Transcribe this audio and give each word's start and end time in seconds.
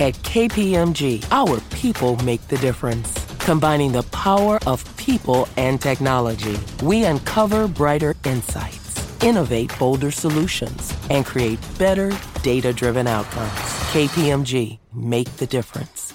At 0.00 0.14
KPMG, 0.14 1.30
our 1.30 1.60
people 1.68 2.16
make 2.24 2.40
the 2.48 2.56
difference. 2.56 3.12
Combining 3.36 3.92
the 3.92 4.04
power 4.04 4.58
of 4.66 4.82
people 4.96 5.46
and 5.58 5.78
technology, 5.78 6.58
we 6.82 7.04
uncover 7.04 7.68
brighter 7.68 8.14
insights, 8.24 9.22
innovate 9.22 9.78
bolder 9.78 10.10
solutions, 10.10 10.96
and 11.10 11.26
create 11.26 11.58
better 11.78 12.18
data 12.42 12.72
driven 12.72 13.06
outcomes. 13.06 13.50
KPMG, 13.92 14.78
make 14.94 15.36
the 15.36 15.46
difference. 15.46 16.14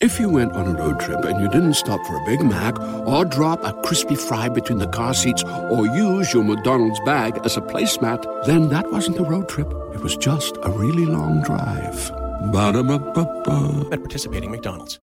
If 0.00 0.20
you 0.20 0.28
went 0.28 0.52
on 0.52 0.68
a 0.68 0.78
road 0.78 1.00
trip 1.00 1.24
and 1.24 1.40
you 1.40 1.48
didn't 1.48 1.74
stop 1.74 2.00
for 2.06 2.22
a 2.22 2.24
Big 2.24 2.40
Mac 2.40 2.78
or 3.04 3.24
drop 3.24 3.64
a 3.64 3.72
crispy 3.82 4.14
fry 4.14 4.48
between 4.48 4.78
the 4.78 4.86
car 4.86 5.12
seats 5.12 5.42
or 5.42 5.88
use 5.88 6.32
your 6.32 6.44
McDonald's 6.44 7.00
bag 7.00 7.40
as 7.44 7.56
a 7.56 7.60
placemat, 7.60 8.46
then 8.46 8.68
that 8.68 8.92
wasn't 8.92 9.18
a 9.18 9.24
road 9.24 9.48
trip. 9.48 9.66
It 9.92 10.00
was 10.00 10.16
just 10.16 10.56
a 10.62 10.70
really 10.70 11.04
long 11.04 11.42
drive. 11.42 12.12
Ba-da-ba-ba-ba. 12.52 13.88
At 13.90 13.98
participating 13.98 14.52
McDonald's. 14.52 15.00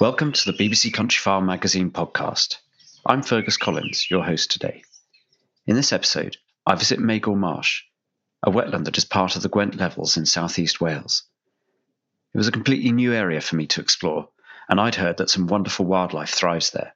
Welcome 0.00 0.32
to 0.32 0.50
the 0.50 0.56
BBC 0.56 0.90
Country 0.94 1.20
Countryfile 1.20 1.44
magazine 1.44 1.90
podcast. 1.90 2.56
I'm 3.04 3.20
Fergus 3.20 3.58
Collins, 3.58 4.10
your 4.10 4.24
host 4.24 4.50
today. 4.50 4.84
In 5.66 5.76
this 5.76 5.92
episode, 5.92 6.38
I 6.64 6.76
visit 6.76 6.98
Magor 6.98 7.36
Marsh, 7.36 7.82
a 8.42 8.50
wetland 8.50 8.84
that 8.84 8.98
is 8.98 9.04
part 9.04 9.36
of 9.36 9.42
the 9.42 9.48
Gwent 9.48 9.76
Levels 9.76 10.16
in 10.16 10.26
southeast 10.26 10.80
Wales. 10.80 11.24
It 12.34 12.38
was 12.38 12.48
a 12.48 12.52
completely 12.52 12.92
new 12.92 13.12
area 13.12 13.40
for 13.40 13.56
me 13.56 13.66
to 13.68 13.80
explore, 13.80 14.28
and 14.68 14.80
I'd 14.80 14.94
heard 14.94 15.16
that 15.16 15.30
some 15.30 15.46
wonderful 15.46 15.86
wildlife 15.86 16.30
thrives 16.30 16.70
there. 16.70 16.94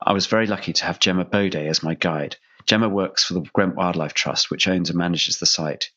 I 0.00 0.12
was 0.12 0.26
very 0.26 0.46
lucky 0.46 0.72
to 0.72 0.84
have 0.84 0.98
Gemma 0.98 1.24
Bode 1.24 1.56
as 1.56 1.82
my 1.82 1.94
guide. 1.94 2.36
Gemma 2.66 2.88
works 2.88 3.24
for 3.24 3.34
the 3.34 3.40
Gwent 3.40 3.74
Wildlife 3.74 4.14
Trust, 4.14 4.50
which 4.50 4.68
owns 4.68 4.88
and 4.88 4.98
manages 4.98 5.38
the 5.38 5.46
site, 5.46 5.90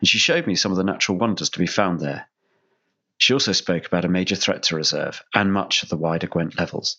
and 0.00 0.08
she 0.08 0.18
showed 0.18 0.46
me 0.46 0.54
some 0.54 0.72
of 0.72 0.76
the 0.76 0.84
natural 0.84 1.18
wonders 1.18 1.50
to 1.50 1.58
be 1.58 1.66
found 1.66 2.00
there. 2.00 2.28
She 3.18 3.32
also 3.32 3.52
spoke 3.52 3.86
about 3.86 4.04
a 4.04 4.08
major 4.08 4.34
threat 4.36 4.64
to 4.64 4.76
reserve 4.76 5.22
and 5.34 5.52
much 5.52 5.82
of 5.82 5.88
the 5.88 5.96
wider 5.96 6.26
Gwent 6.26 6.58
Levels. 6.58 6.96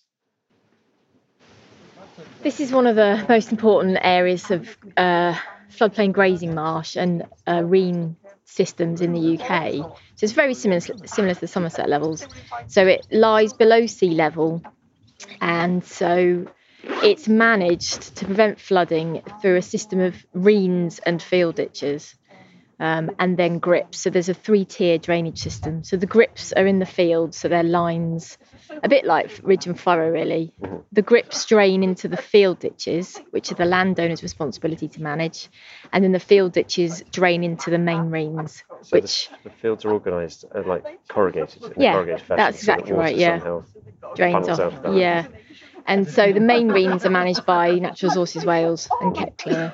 This 2.42 2.60
is 2.60 2.72
one 2.72 2.88
of 2.88 2.96
the 2.96 3.24
most 3.30 3.52
important 3.52 3.98
areas 4.02 4.50
of 4.50 4.78
uh, 4.98 5.36
floodplain 5.72 6.12
grazing 6.12 6.54
marsh 6.54 6.96
and 6.96 7.26
uh, 7.48 7.64
reen 7.64 8.18
systems 8.46 9.02
in 9.02 9.14
the 9.14 9.40
UK. 9.40 9.74
So 10.16 10.24
it's 10.24 10.34
very 10.34 10.54
similar, 10.54 10.80
similar 10.80 11.34
to 11.34 11.40
the 11.40 11.48
Somerset 11.48 11.90
levels. 11.90 12.28
So 12.68 12.86
it 12.88 13.08
lies 13.12 13.54
below 13.54 13.86
sea 13.86 14.12
level, 14.12 14.62
and 15.40 15.84
so 15.84 16.46
it's 17.04 17.28
managed 17.28 18.16
to 18.18 18.26
prevent 18.26 18.60
flooding 18.60 19.22
through 19.42 19.58
a 19.58 19.62
system 19.62 20.00
of 20.00 20.16
reens 20.36 21.00
and 21.06 21.22
field 21.22 21.56
ditches 21.56 22.16
um, 22.82 23.12
and 23.20 23.38
then 23.38 23.60
grips. 23.60 24.00
So 24.00 24.10
there's 24.10 24.28
a 24.28 24.34
three 24.34 24.66
tier 24.66 24.98
drainage 24.98 25.38
system. 25.38 25.84
So 25.84 25.98
the 25.98 26.08
grips 26.08 26.52
are 26.52 26.66
in 26.66 26.80
the 26.80 26.86
field, 26.86 27.36
so 27.36 27.48
they're 27.48 27.62
lines, 27.62 28.40
a 28.84 28.90
bit 28.90 29.06
like 29.06 29.40
ridge 29.44 29.68
and 29.68 29.80
furrow, 29.80 30.10
really. 30.10 30.52
The 30.92 31.04
grips 31.04 31.46
drain 31.46 31.84
into 31.84 32.08
the 32.08 32.18
field 32.18 32.58
ditches, 32.58 33.22
which 33.30 33.52
are 33.52 33.56
the 33.56 33.66
landowner's 33.66 34.24
responsibility 34.24 34.88
to 34.90 35.02
manage, 35.02 35.48
and 35.94 36.04
then 36.04 36.12
the 36.12 36.20
field 36.20 36.54
ditches 36.54 37.04
drain 37.12 37.44
into 37.44 37.70
the 37.70 37.78
main 37.78 38.10
reens, 38.10 38.64
So 38.82 38.98
which 38.98 39.30
the, 39.44 39.50
the 39.50 39.56
fields 39.58 39.86
are 39.86 39.94
organised 39.94 40.46
uh, 40.54 40.64
like 40.66 41.08
corrugated. 41.08 41.74
Yeah, 41.78 41.94
corrugated 41.94 42.22
fashion, 42.22 42.38
that's 42.38 42.60
so 42.62 42.66
that 42.66 42.80
exactly 42.80 42.94
water 42.94 43.04
right, 43.04 43.16
yeah. 43.16 43.62
drains 44.16 44.50
off. 44.50 44.74
Yeah. 44.92 45.28
And 45.88 46.08
so 46.08 46.32
the 46.32 46.40
main 46.40 46.70
reens 46.70 47.06
are 47.06 47.10
managed 47.10 47.46
by 47.46 47.72
Natural 47.72 48.10
Resources 48.10 48.46
Wales 48.46 48.88
and 49.02 49.16
kept 49.16 49.40
clear. 49.40 49.74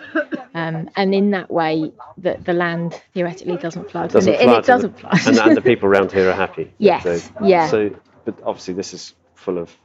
Um, 0.53 0.89
and 0.95 1.13
in 1.13 1.31
that 1.31 1.51
way, 1.51 1.91
the, 2.17 2.37
the 2.43 2.53
land 2.53 2.99
theoretically 3.13 3.57
doesn't 3.57 3.91
flood. 3.91 4.11
Doesn't 4.11 4.33
and, 4.33 4.41
it, 4.41 4.43
and 4.43 4.49
flood, 4.49 4.63
it 4.63 4.67
doesn't 4.67 4.89
and, 4.91 4.99
flood. 4.99 5.27
and, 5.27 5.37
and 5.49 5.57
the 5.57 5.61
people 5.61 5.87
around 5.89 6.11
here 6.11 6.29
are 6.29 6.33
happy. 6.33 6.73
Yes, 6.79 7.03
So, 7.03 7.19
yeah. 7.43 7.67
So, 7.67 7.95
but 8.25 8.41
obviously 8.43 8.73
this 8.73 8.93
is 8.93 9.13
full 9.35 9.57
of 9.57 9.75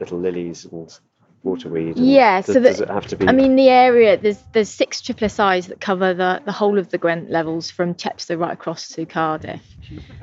little 0.00 0.18
lilies 0.18 0.64
and 0.64 0.90
waterweed. 1.42 1.96
And 1.96 2.06
Yeah, 2.06 2.40
does, 2.40 2.46
so 2.54 2.60
that- 2.60 2.68
does 2.70 2.80
it 2.80 2.88
have 2.88 3.06
to 3.08 3.16
be? 3.16 3.28
I 3.28 3.32
mean, 3.32 3.56
the 3.56 3.68
area 3.68 4.16
there's 4.16 4.38
there's 4.52 4.68
six 4.68 5.00
triple 5.00 5.28
SIs 5.28 5.66
that 5.66 5.80
cover 5.80 6.14
the, 6.14 6.40
the 6.44 6.52
whole 6.52 6.78
of 6.78 6.88
the 6.90 6.98
Gwent 6.98 7.30
levels 7.30 7.70
from 7.70 7.94
Chepstow 7.94 8.38
right 8.38 8.52
across 8.52 8.88
to 8.90 9.04
Cardiff. 9.06 9.62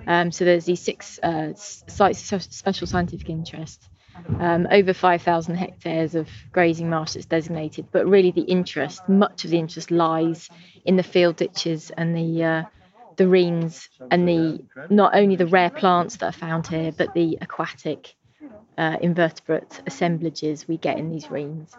Um, 0.07 0.31
so 0.31 0.45
there's 0.45 0.65
these 0.65 0.81
six 0.81 1.19
uh, 1.21 1.53
sites 1.55 2.31
of 2.31 2.41
special 2.43 2.87
scientific 2.87 3.29
interest. 3.29 3.88
Um, 4.39 4.67
over 4.71 4.93
5,000 4.93 5.55
hectares 5.55 6.15
of 6.15 6.29
grazing 6.51 6.89
marsh 6.89 7.13
that's 7.13 7.25
designated, 7.25 7.87
but 7.91 8.05
really 8.05 8.31
the 8.31 8.41
interest, 8.41 9.07
much 9.09 9.43
of 9.43 9.51
the 9.51 9.59
interest 9.59 9.91
lies 9.91 10.49
in 10.85 10.95
the 10.95 11.03
field 11.03 11.35
ditches 11.35 11.91
and 11.91 12.15
the 12.15 12.43
uh, 12.43 12.63
the 13.17 13.25
reens 13.25 13.89
and 14.11 14.27
the 14.27 14.63
not 14.89 15.13
only 15.13 15.35
the 15.35 15.45
rare 15.45 15.69
plants 15.69 16.15
that 16.17 16.27
are 16.27 16.31
found 16.31 16.67
here, 16.67 16.91
but 16.93 17.13
the 17.13 17.37
aquatic 17.41 18.15
uh, 18.77 18.95
invertebrate 19.01 19.81
assemblages 19.85 20.67
we 20.67 20.77
get 20.77 20.97
in 20.97 21.11
these 21.11 21.25
reens. 21.25 21.75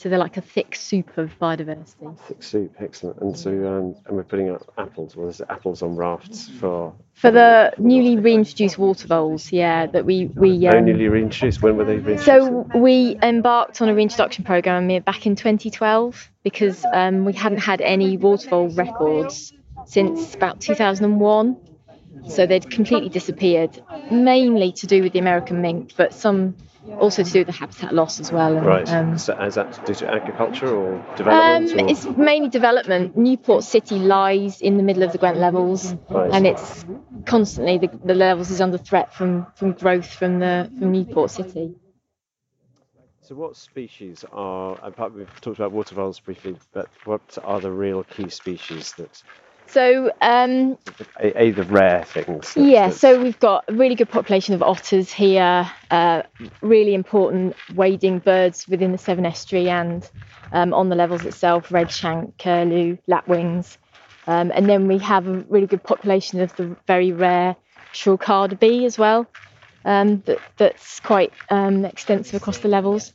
So 0.00 0.08
they're 0.08 0.18
like 0.18 0.38
a 0.38 0.40
thick 0.40 0.76
soup 0.76 1.18
of 1.18 1.38
biodiversity. 1.38 2.18
thick 2.20 2.42
soup, 2.42 2.74
excellent. 2.80 3.20
And 3.20 3.38
so, 3.38 3.50
um, 3.50 3.94
and 4.06 4.16
we're 4.16 4.24
putting 4.24 4.48
up 4.48 4.62
apples. 4.78 5.14
Well, 5.14 5.26
there's 5.26 5.42
apples 5.42 5.82
on 5.82 5.94
rafts 5.94 6.48
for. 6.48 6.94
For 7.12 7.30
the 7.30 7.74
newly 7.76 8.16
reintroduced 8.16 8.78
water 8.78 9.06
voles, 9.06 9.52
yeah, 9.52 9.84
that 9.88 10.06
we 10.06 10.30
we 10.34 10.66
Oh, 10.68 10.78
um, 10.78 10.86
newly 10.86 11.08
reintroduced. 11.08 11.60
When 11.60 11.76
were 11.76 11.84
they 11.84 11.98
reintroduced? 11.98 12.24
So 12.24 12.66
we 12.74 13.18
embarked 13.22 13.82
on 13.82 13.90
a 13.90 13.94
reintroduction 13.94 14.42
program 14.42 14.88
back 15.02 15.26
in 15.26 15.36
2012 15.36 16.30
because 16.44 16.82
um, 16.94 17.26
we 17.26 17.34
hadn't 17.34 17.58
had 17.58 17.82
any 17.82 18.16
water 18.16 18.48
vole 18.48 18.70
records 18.70 19.52
since 19.84 20.34
about 20.34 20.62
2001. 20.62 21.58
So 22.26 22.46
they'd 22.46 22.70
completely 22.70 23.10
disappeared, 23.10 23.82
mainly 24.10 24.72
to 24.72 24.86
do 24.86 25.02
with 25.02 25.12
the 25.12 25.18
American 25.18 25.60
mink, 25.60 25.92
but 25.94 26.14
some 26.14 26.56
also 26.98 27.22
to 27.22 27.30
do 27.30 27.40
with 27.40 27.46
the 27.46 27.52
habitat 27.52 27.94
loss 27.94 28.20
as 28.20 28.32
well. 28.32 28.56
and, 28.56 28.66
Right. 28.66 28.88
um, 28.92 29.18
so 29.18 29.34
is 29.42 29.54
that 29.54 29.84
due 29.86 29.94
to 29.94 30.10
agriculture 30.12 30.68
or 30.74 30.94
um, 30.94 31.16
development? 31.16 31.80
or- 31.82 31.90
it's 31.90 32.04
mainly 32.16 32.48
development. 32.48 33.16
Newport 33.16 33.64
City 33.64 33.98
lies 33.98 34.60
in 34.60 34.76
the 34.76 34.82
middle 34.82 35.02
of 35.02 35.12
the 35.12 35.18
Gwent 35.18 35.36
levels, 35.38 35.94
Right. 36.08 36.30
and 36.32 36.46
it's 36.46 36.84
constantly 37.26 37.78
the, 37.78 37.90
the 38.04 38.14
levels 38.14 38.50
is 38.50 38.60
under 38.60 38.78
threat 38.78 39.14
from, 39.14 39.46
from 39.54 39.72
growth 39.72 40.06
from 40.12 40.38
the 40.40 40.70
from 40.78 40.92
Newport 40.92 41.30
City. 41.30 41.74
So 43.22 43.36
what 43.36 43.56
species 43.56 44.24
are, 44.32 44.76
apart 44.82 45.14
we've 45.14 45.40
talked 45.40 45.58
about 45.58 45.70
water 45.70 45.94
voles 45.94 46.18
briefly, 46.18 46.56
but 46.72 46.88
what 47.04 47.38
are 47.44 47.60
the 47.60 47.70
real 47.70 48.02
key 48.02 48.28
species 48.28 48.92
that, 48.94 49.22
So 49.70 50.10
um, 50.20 50.76
a, 51.20 51.52
rare 51.52 52.04
things? 52.04 52.54
Yeah, 52.56 52.90
so 52.90 53.22
we've 53.22 53.38
got 53.38 53.64
a 53.68 53.72
really 53.72 53.94
good 53.94 54.10
population 54.10 54.52
of 54.52 54.64
otters 54.64 55.12
here, 55.12 55.70
uh, 55.92 56.22
really 56.60 56.92
important 56.92 57.54
wading 57.76 58.18
birds 58.18 58.66
within 58.66 58.90
the 58.90 58.98
Severn 58.98 59.26
Estuary 59.26 59.68
and 59.68 60.08
um, 60.50 60.74
on 60.74 60.88
the 60.88 60.96
levels 60.96 61.24
itself, 61.24 61.68
redshank, 61.68 62.36
curlew, 62.38 62.98
lapwings. 63.06 63.78
Um, 64.26 64.50
and 64.52 64.68
then 64.68 64.88
we 64.88 64.98
have 64.98 65.28
a 65.28 65.44
really 65.48 65.68
good 65.68 65.84
population 65.84 66.40
of 66.40 66.54
the 66.56 66.76
very 66.88 67.12
rare 67.12 67.54
shrill 67.92 68.18
carder 68.18 68.56
bee 68.56 68.84
as 68.86 68.98
well, 68.98 69.28
um, 69.84 70.20
that, 70.26 70.38
that's 70.56 70.98
quite 70.98 71.32
um, 71.48 71.84
extensive 71.84 72.34
across 72.34 72.58
the 72.58 72.68
levels. 72.68 73.12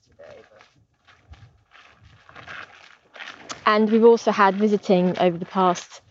and 3.66 3.92
we've 3.92 4.06
also 4.06 4.32
had 4.32 4.56
visiting 4.56 5.18
over 5.18 5.38
the 5.38 5.46
past 5.46 6.02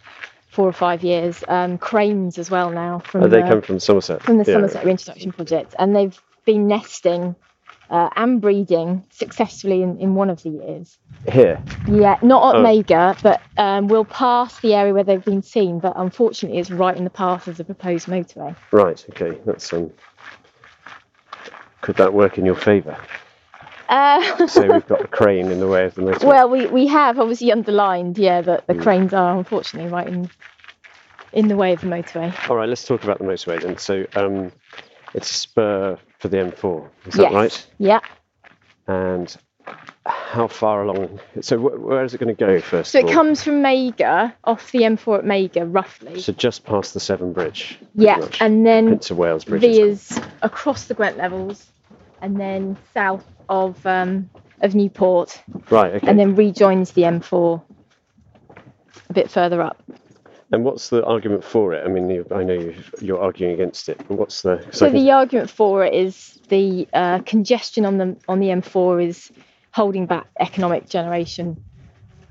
four 0.54 0.68
or 0.68 0.72
five 0.72 1.02
years 1.02 1.42
um, 1.48 1.76
cranes 1.78 2.38
as 2.38 2.50
well 2.50 2.70
now 2.70 3.00
from 3.00 3.24
Oh, 3.24 3.28
they 3.28 3.42
the, 3.42 3.48
come 3.48 3.60
from 3.60 3.80
Somerset. 3.80 4.22
from 4.22 4.38
the 4.38 4.44
Yeah. 4.46 4.54
Somerset 4.54 4.84
Reintroduction 4.84 5.32
Project, 5.32 5.74
and 5.78 5.94
they've 5.96 6.18
been 6.44 6.68
nesting 6.68 7.34
uh, 7.90 8.08
and 8.16 8.40
breeding 8.40 9.04
successfully 9.10 9.82
in, 9.82 9.98
in 9.98 10.14
one 10.14 10.30
of 10.30 10.42
the 10.42 10.50
years. 10.50 10.96
Here. 11.30 11.62
Yeah, 11.88 12.18
not 12.22 12.54
at 12.54 12.60
Oh. 12.60 12.62
Magor, 12.62 13.14
but 13.22 13.42
um, 13.58 13.88
we'll 13.88 14.04
pass 14.04 14.60
the 14.60 14.74
area 14.74 14.94
where 14.94 15.04
they've 15.04 15.24
been 15.24 15.42
seen, 15.42 15.80
but 15.80 15.92
unfortunately, 15.96 16.58
it's 16.58 16.70
right 16.70 16.96
in 16.96 17.04
the 17.04 17.10
path 17.10 17.46
of 17.48 17.56
the 17.56 17.64
proposed 17.64 18.06
motorway. 18.06 18.54
Right. 18.72 19.04
Okay. 19.10 19.38
That's 19.44 19.72
um. 19.72 19.90
Could 21.82 21.96
that 21.96 22.14
work 22.14 22.38
in 22.38 22.46
your 22.46 22.54
favour? 22.54 22.96
Uh, 23.88 24.46
Say 24.46 24.69
we've 24.69 24.86
got 24.86 25.02
the 25.02 25.08
crane 25.10 25.50
in 25.50 25.60
the 25.60 25.69
way 25.69 25.84
of 25.84 25.94
the 25.94 26.02
motorway. 26.02 26.25
well, 26.25 26.48
we, 26.48 26.66
we 26.66 26.86
have 26.86 27.19
obviously 27.19 27.52
underlined, 27.52 28.19
yeah, 28.19 28.40
that 28.40 28.66
the 28.66 28.75
cranes 28.75 29.12
are 29.12 29.36
unfortunately 29.36 29.90
right 29.90 30.08
in 30.08 30.31
in 31.32 31.48
the 31.48 31.56
way 31.56 31.72
of 31.72 31.81
the 31.81 31.86
motorway. 31.88 32.32
All 32.48 32.56
right. 32.56 32.69
Let's 32.69 32.84
talk 32.84 33.02
about 33.02 33.19
the 33.19 33.25
motorway 33.25 33.60
then. 33.60 33.76
So 33.76 34.06
um, 34.14 34.52
it's 35.14 35.31
a 35.31 35.34
spur 35.34 35.98
for 36.20 36.28
the 36.28 36.36
M4. 36.36 36.88
Is 37.06 37.14
that 37.14 37.22
yes. 37.22 37.32
right? 37.32 37.66
Yeah. 37.78 38.00
And 38.86 39.36
how 40.06 40.46
far 40.46 40.82
along? 40.84 41.19
So 41.40 41.58
wh- 41.58 41.84
where 41.84 42.04
is 42.04 42.14
it 42.14 42.19
going 42.19 42.34
to 42.34 42.38
go 42.38 42.60
first? 42.60 42.92
So 42.92 43.00
it 43.00 43.10
comes 43.10 43.42
from 43.42 43.62
Magor, 43.62 44.32
off 44.44 44.70
the 44.70 44.81
M4 44.81 45.19
at 45.19 45.25
Magor, 45.25 45.66
roughly. 45.66 46.20
So 46.20 46.32
just 46.32 46.64
past 46.64 46.94
the 46.94 47.00
Severn 47.00 47.32
Bridge. 47.32 47.78
yeah, 47.94 48.16
much. 48.16 48.40
and 48.40 48.64
then 48.64 48.88
into 48.88 49.14
Wales 49.14 49.44
Bridge. 49.44 49.62
veers 49.62 50.19
across 50.42 50.84
the 50.84 50.94
Gwent 50.94 51.16
levels, 51.16 51.66
and 52.20 52.38
then 52.38 52.76
south 52.92 53.25
of 53.49 53.85
um, 53.87 54.31
of 54.61 54.75
Newport. 54.75 55.43
Right. 55.70 55.94
Okay. 55.94 56.06
and 56.06 56.19
then 56.19 56.35
rejoins 56.35 56.93
the 56.93 57.02
M4 57.02 57.62
a 59.08 59.12
bit 59.12 59.31
further 59.31 59.61
up. 59.62 59.82
And 60.52 60.64
what's 60.64 60.88
the 60.91 61.05
argument 61.05 61.43
for 61.43 61.73
it? 61.75 61.85
I 61.85 61.88
mean, 61.88 62.08
you, 62.08 62.25
I 62.32 62.44
know 62.44 62.52
you, 62.52 62.75
you're 63.00 63.20
arguing 63.20 63.55
against 63.55 63.88
it, 63.88 63.99
but 64.06 64.17
what's 64.17 64.43
the? 64.43 64.64
So 64.70 64.87
can- 64.87 64.94
the 64.94 65.11
argument 65.11 65.50
for 65.50 65.85
it 65.85 65.94
is 65.94 66.38
the 66.49 66.87
uh, 66.93 67.19
congestion 67.20 67.85
on 67.85 67.99
the 67.99 68.17
on 68.29 68.41
the 68.41 68.49
M4 68.49 69.05
is 69.06 69.32
holding 69.73 70.06
back 70.06 70.26
economic 70.38 70.88
generation 70.88 71.62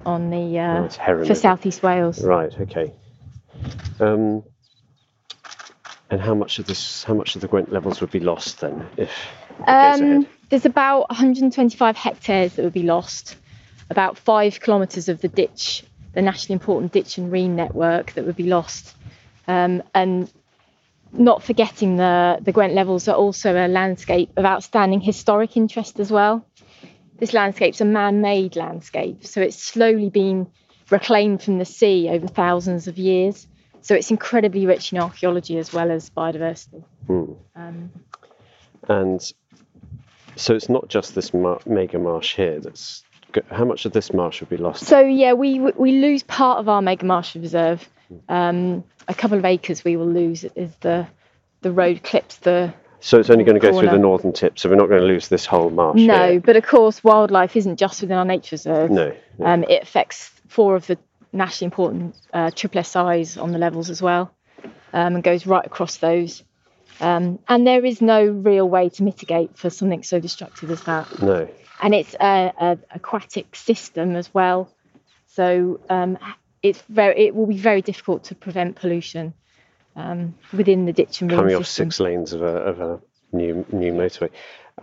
on 0.06 0.30
the 0.30 0.60
uh, 0.60 0.84
Oh, 0.84 1.26
for? 1.26 1.36
Southeast 1.36 1.84
Wales. 1.84 2.24
Right. 2.24 2.54
Okay. 2.62 2.94
Um, 4.00 4.44
and 6.10 6.22
how 6.22 6.34
much 6.36 6.60
of 6.60 6.66
this? 6.66 7.04
How 7.04 7.14
much 7.16 7.36
of 7.36 7.42
the 7.42 7.48
Gwent 7.48 7.72
levels 7.74 8.00
would 8.00 8.12
be 8.12 8.20
lost 8.20 8.62
then 8.62 8.88
if 8.96 9.12
Um? 9.68 10.28
There's 10.50 10.66
about 10.66 11.10
125 11.10 11.96
hectares 11.96 12.54
that 12.54 12.64
would 12.64 12.74
be 12.74 12.84
lost, 12.84 13.36
about 13.90 14.18
five 14.18 14.60
kilometres 14.60 15.10
of 15.10 15.22
the 15.22 15.28
ditch, 15.28 15.84
the 16.14 16.22
nationally 16.22 16.54
important 16.54 16.92
ditch 16.92 17.18
and 17.18 17.32
reen 17.32 17.56
network 17.56 18.14
that 18.14 18.26
would 18.26 18.36
be 18.36 18.44
lost, 18.44 18.96
um, 19.48 19.82
and 19.94 20.32
not 21.12 21.44
forgetting 21.44 21.98
the 21.98 22.40
the 22.42 22.52
Gwent 22.52 22.74
levels 22.74 23.08
are 23.08 23.16
also 23.16 23.54
a 23.54 23.68
landscape 23.68 24.32
of 24.36 24.46
outstanding 24.46 25.00
historic 25.00 25.56
interest 25.58 26.00
as 26.00 26.12
well. 26.12 26.46
This 27.20 27.34
landscape's 27.34 27.82
a 27.82 27.86
man-made 27.86 28.56
landscape, 28.56 29.26
so 29.26 29.42
it's 29.42 29.62
slowly 29.62 30.10
been 30.10 30.48
reclaimed 30.90 31.42
from 31.42 31.58
the 31.58 31.66
sea 31.66 32.10
over 32.10 32.28
thousands 32.28 32.88
of 32.88 32.98
years. 32.98 33.48
So 33.82 33.96
it's 33.96 34.12
incredibly 34.12 34.66
rich 34.66 34.94
in 34.94 35.00
archaeology 35.00 35.58
as 35.58 35.74
well 35.74 35.92
as 35.92 36.10
biodiversity. 36.10 36.84
Hmm. 37.08 37.34
Um, 37.56 37.92
And 38.88 39.34
so 40.36 40.56
it's 40.56 40.70
not 40.70 40.88
just 40.88 41.16
this 41.16 41.34
mar- 41.34 41.62
Magor 41.66 42.00
marsh 42.00 42.36
here. 42.36 42.60
That's 42.60 43.04
how 43.50 43.66
much 43.66 43.86
of 43.86 43.94
this 43.94 44.14
marsh 44.14 44.42
would 44.42 44.50
be 44.50 44.58
lost? 44.58 44.86
So 44.86 45.00
yeah, 45.00 45.34
we 45.34 45.60
we 45.60 45.94
lose 45.94 46.24
part 46.24 46.60
of 46.60 46.70
our 46.70 46.82
Magor 46.82 47.06
marsh 47.06 47.36
reserve. 47.36 47.88
Um, 48.30 48.84
a 49.08 49.14
couple 49.14 49.38
of 49.38 49.46
acres 49.46 49.84
we 49.84 49.98
will 49.98 50.10
lose 50.10 50.44
as 50.44 50.76
the 50.82 51.08
the 51.62 51.72
road 51.72 52.04
clips 52.04 52.38
the. 52.38 52.74
So 53.00 53.20
it's 53.20 53.30
only 53.30 53.44
going 53.44 53.60
to 53.60 53.60
go 53.60 53.78
through 53.78 53.90
the 53.90 53.98
northern 53.98 54.32
tip. 54.32 54.58
So 54.58 54.70
we're 54.70 54.78
not 54.78 54.88
going 54.88 55.02
to 55.02 55.08
lose 55.08 55.28
this 55.28 55.46
whole 55.46 55.70
marsh. 55.70 56.00
No, 56.00 56.32
here. 56.32 56.40
but 56.40 56.56
of 56.56 56.66
course 56.66 57.04
wildlife 57.04 57.58
isn't 57.58 57.78
just 57.78 58.02
within 58.02 58.18
our 58.18 58.24
nature 58.24 58.54
reserve. 58.54 58.92
No. 58.92 59.14
no. 59.38 59.46
Um, 59.46 59.64
it 59.64 59.84
affects 59.84 60.32
four 60.48 60.78
of 60.78 60.88
the 60.88 60.98
nationally 61.34 61.66
important 61.66 62.16
uh, 62.32 62.52
triple 62.52 62.82
SIs 62.82 63.38
on 63.38 63.52
the 63.52 63.58
levels 63.58 63.90
as 63.90 64.02
well, 64.02 64.32
um, 64.94 65.16
and 65.16 65.24
goes 65.24 65.46
right 65.46 65.66
across 65.66 65.98
those. 65.98 66.44
Um, 67.02 67.40
and 67.48 67.66
there 67.68 67.84
is 67.84 68.02
no 68.02 68.24
real 68.26 68.68
way 68.70 68.90
to 68.90 69.04
mitigate 69.04 69.58
for 69.58 69.70
something 69.70 70.04
so 70.04 70.20
destructive 70.20 70.72
as 70.72 70.82
that. 70.84 71.22
no. 71.22 71.48
and 71.82 71.94
it's 71.96 72.14
a, 72.20 72.54
a 72.60 72.78
aquatic 72.96 73.56
system 73.56 74.16
as 74.16 74.34
well. 74.34 74.70
So 75.28 75.80
um, 75.90 76.18
it's 76.62 76.82
very 76.90 77.28
it 77.28 77.36
will 77.36 77.48
be 77.48 77.58
very 77.58 77.82
difficult 77.82 78.26
to 78.26 78.36
prevent 78.36 78.76
pollution 78.76 79.34
um, 79.96 80.36
within 80.54 80.86
the 80.86 80.94
ditch 80.94 81.22
and 81.22 81.30
Coming 81.32 81.56
off 81.56 81.66
six 81.66 82.00
lanes 82.00 82.34
of 82.34 82.42
a 82.42 82.46
of 82.72 82.80
a 82.82 83.00
new 83.32 83.66
new 83.72 83.92
motorway. 83.94 84.30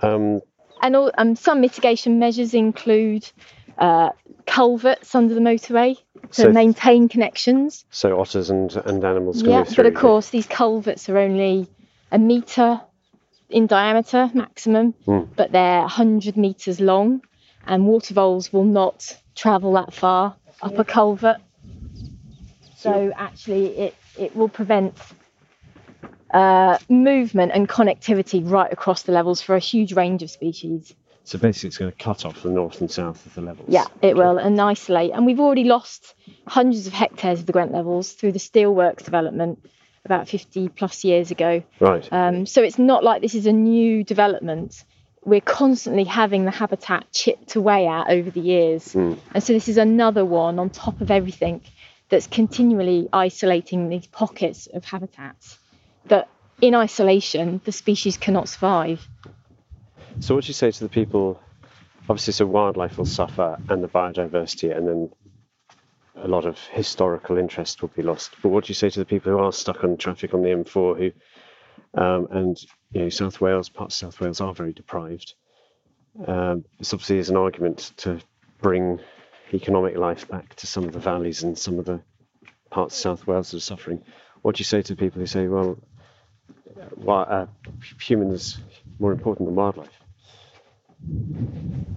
Um, 0.03 0.41
And 0.83 0.97
all, 0.97 1.11
um, 1.17 1.37
some 1.37 1.61
mitigation 1.61 2.19
measures 2.19 2.55
include 2.55 3.31
uh, 3.79 4.11
culverts 4.47 5.15
under 5.15 5.35
the 5.35 5.41
motorway 5.41 5.97
to 6.33 6.43
So- 6.43 6.53
maintain 6.53 7.09
connections. 7.09 7.85
so 7.91 8.19
otters 8.21 8.51
and 8.51 8.75
and 8.85 9.05
animals 9.05 9.43
can 9.43 9.51
Yeah, 9.51 9.59
move 9.59 9.69
through. 9.69 9.85
but 9.85 9.93
of 9.95 9.95
course 10.01 10.31
these 10.31 10.47
culverts 10.49 11.09
are 11.09 11.19
only 11.19 11.69
a 12.11 12.19
metre 12.19 12.81
in 13.49 13.67
diameter 13.67 14.31
maximum, 14.35 14.93
Hmm. 15.05 15.23
but 15.37 15.53
they're 15.53 15.81
100 15.81 16.37
metres 16.37 16.81
long, 16.81 17.23
and 17.67 17.87
water 17.87 18.15
voles 18.15 18.53
will 18.53 18.65
not 18.65 19.17
travel 19.35 19.73
that 19.75 19.93
far 19.93 20.37
up 20.63 20.79
a 20.79 20.85
culvert. 20.85 21.39
So 22.77 23.13
actually, 23.17 23.67
it 23.79 23.95
it 24.19 24.35
will 24.37 24.49
prevent 24.49 24.95
uh, 26.33 26.79
movement 26.89 27.53
and 27.55 27.69
connectivity 27.69 28.49
right 28.49 28.73
across 28.73 29.03
the 29.03 29.13
levels 29.13 29.43
for 29.43 29.55
a 29.57 29.59
huge 29.59 29.93
range 29.93 30.23
of 30.23 30.31
species. 30.31 30.95
So 31.25 31.39
basically, 31.39 31.69
it's 31.69 31.79
going 31.79 31.91
to 31.93 31.97
cut 31.97 32.25
off 32.25 32.43
the 32.43 32.51
north 32.51 32.81
and 32.81 32.91
south 32.91 33.25
of 33.27 33.35
the 33.35 33.43
levels. 33.43 33.69
Yeah, 33.69 33.87
it 34.03 34.17
will, 34.17 34.39
and 34.39 34.61
isolate. 34.61 35.13
And 35.13 35.27
we've 35.27 35.39
already 35.41 35.65
lost 35.65 36.15
hundreds 36.47 36.87
of 36.87 36.93
hectares 36.93 37.41
of 37.41 37.47
the 37.47 37.53
Gwent 37.53 37.73
levels 37.73 38.13
through 38.13 38.33
the 38.33 38.39
steelworks 38.39 39.05
development 39.05 39.65
about 40.11 40.29
50 40.29 40.69
plus 40.71 41.05
years 41.05 41.31
ago. 41.31 41.63
Right. 41.79 42.09
Um, 42.13 42.45
so 42.47 42.63
it's 42.63 42.79
not 42.79 43.05
like 43.05 43.23
this 43.23 43.37
is 43.37 43.47
a 43.47 43.53
new 43.53 44.03
development. 44.03 44.85
We're 45.25 45.41
constantly 45.41 46.05
having 46.05 46.45
the 46.45 46.51
habitat 46.51 47.13
chipped 47.13 47.55
away 47.55 47.87
at 47.87 48.09
over 48.11 48.31
the 48.31 48.41
years. 48.41 48.95
And 48.95 49.19
so 49.39 49.53
this 49.53 49.69
is 49.69 49.77
another 49.77 50.25
one 50.25 50.59
on 50.59 50.71
top 50.71 51.01
of 51.01 51.11
everything 51.11 51.61
that's 52.09 52.27
continually 52.27 53.09
isolating 53.13 53.89
these 53.89 54.07
pockets 54.07 54.67
of 54.67 54.85
habitats 54.85 55.59
that 56.07 56.29
in 56.61 56.75
isolation 56.75 57.61
the 57.65 57.73
species 57.73 58.17
cannot 58.17 58.49
survive. 58.49 59.07
So 60.19 60.35
what 60.35 60.45
do 60.45 60.49
you 60.49 60.55
say 60.55 60.73
to 60.73 60.81
the 60.81 60.89
people? 60.89 61.41
Obviously, 62.09 62.33
so 62.33 62.47
wildlife 62.47 62.99
will 62.99 63.07
suffer 63.07 63.59
and 63.69 63.85
the 63.85 63.89
biodiversity, 63.89 64.77
and 64.77 64.89
then 64.89 65.11
lot 66.31 66.47
of 66.47 66.59
historical 66.59 67.39
interest 67.39 67.83
will 67.83 67.91
be 67.91 68.03
lost. 68.03 68.35
But 68.43 68.51
what 68.51 68.65
do 68.65 68.71
you 68.71 68.75
say 68.75 68.91
to 68.91 68.99
the 68.99 69.05
people 69.05 69.33
who 69.33 69.39
are 69.39 69.53
stuck 69.53 69.85
on 69.85 69.97
traffic 69.97 70.35
on 70.35 70.43
the 70.43 70.49
M4, 70.49 70.99
who 70.99 72.01
um, 72.01 72.29
and 72.31 72.57
you 72.93 73.03
know 73.03 73.09
South 73.09 73.41
Wales, 73.41 73.69
parts 73.69 74.01
of 74.03 74.13
South 74.13 74.21
Wales 74.21 74.41
are 74.41 74.55
very 74.55 74.73
deprived. 74.73 75.35
Um, 76.27 76.65
this 76.79 76.93
obviously 76.93 77.19
is 77.19 77.31
an 77.31 77.37
argument 77.37 77.93
to 77.99 78.21
bring 78.61 79.01
economic 79.53 79.97
life 79.97 80.29
back 80.29 80.55
to 80.57 80.67
some 80.67 80.85
of 80.85 80.93
the 80.93 80.99
valleys 80.99 81.43
and 81.43 81.59
some 81.59 81.79
of 81.79 81.85
the 81.85 82.01
parts 82.71 82.95
of 82.95 83.01
South 83.01 83.27
Wales 83.27 83.51
that 83.51 83.59
are 83.59 83.61
suffering. 83.61 84.03
What 84.43 84.57
do 84.57 84.61
you 84.61 84.65
say 84.65 84.83
to 84.83 84.97
people 84.97 85.21
who 85.21 85.27
say, 85.27 85.49
well, 85.49 85.79
wi- 86.97 87.23
uh, 87.23 87.47
humans 88.01 88.59
more 88.99 89.13
important 89.13 89.49
than 89.49 89.55
wildlife? 89.55 89.91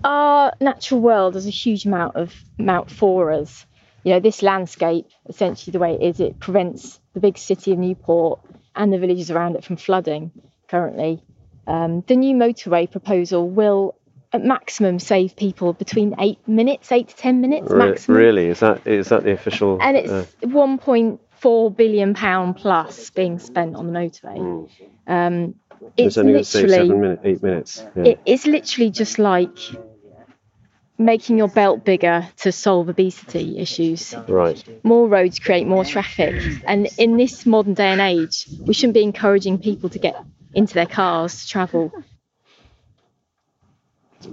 our 0.03 0.53
natural 0.59 1.01
world 1.01 1.35
has 1.35 1.45
a 1.45 1.51
huge 1.51 1.85
amount 1.85 2.15
of 2.15 2.33
amount 2.59 2.91
for 2.91 3.31
us. 3.31 3.65
You 4.03 4.13
know, 4.13 4.19
this 4.19 4.41
landscape, 4.41 5.07
essentially 5.27 5.71
the 5.71 5.79
way 5.79 5.93
it 5.93 6.01
is, 6.01 6.19
it 6.19 6.39
prevents 6.39 6.99
the 7.13 7.19
big 7.19 7.37
city 7.37 7.71
of 7.71 7.79
Newport 7.79 8.39
and 8.75 8.91
the 8.91 8.97
villages 8.97 9.31
around 9.31 9.55
it 9.55 9.63
from 9.63 9.77
flooding 9.77 10.31
currently. 10.67 11.23
Um, 11.67 12.03
the 12.07 12.15
new 12.15 12.35
motorway 12.35 12.91
proposal 12.91 13.49
will 13.49 13.95
at 14.33 14.43
maximum 14.43 14.99
save 14.99 15.35
people 15.35 15.73
between 15.73 16.15
eight 16.19 16.45
minutes, 16.47 16.91
eight 16.91 17.09
to 17.09 17.15
ten 17.15 17.39
minutes 17.39 17.69
Re- 17.69 17.77
maximum. 17.77 18.17
Really? 18.17 18.47
Is 18.47 18.59
that 18.59 18.85
is 18.85 19.09
that 19.09 19.23
the 19.23 19.31
official? 19.31 19.77
And 19.79 19.95
it's 19.95 20.09
uh, 20.09 20.25
1.4 20.41 21.77
billion 21.77 22.13
pound 22.13 22.57
plus 22.57 23.11
being 23.11 23.39
spent 23.39 23.75
on 23.75 23.87
the 23.87 23.93
motorway. 23.93 24.69
Um, 25.07 25.55
it's 25.95 26.07
it's 26.07 26.17
only 26.17 26.33
literally 26.33 26.69
seven 26.69 27.01
minutes, 27.01 27.21
eight 27.23 27.43
minutes. 27.43 27.85
Yeah. 27.95 28.03
it 28.03 28.19
is 28.25 28.45
literally 28.45 28.89
just 28.89 29.19
like 29.19 29.57
making 30.97 31.37
your 31.37 31.47
belt 31.47 31.83
bigger 31.83 32.27
to 32.37 32.51
solve 32.51 32.89
obesity 32.89 33.57
issues. 33.57 34.13
right. 34.27 34.63
More 34.83 35.07
roads 35.07 35.39
create 35.39 35.67
more 35.67 35.83
traffic. 35.83 36.41
And 36.65 36.87
in 36.97 37.17
this 37.17 37.45
modern 37.45 37.73
day 37.73 37.87
and 37.87 38.01
age, 38.01 38.47
we 38.65 38.73
shouldn't 38.73 38.93
be 38.93 39.03
encouraging 39.03 39.57
people 39.59 39.89
to 39.89 39.99
get 39.99 40.15
into 40.53 40.73
their 40.73 40.85
cars 40.85 41.43
to 41.43 41.49
travel. 41.49 41.91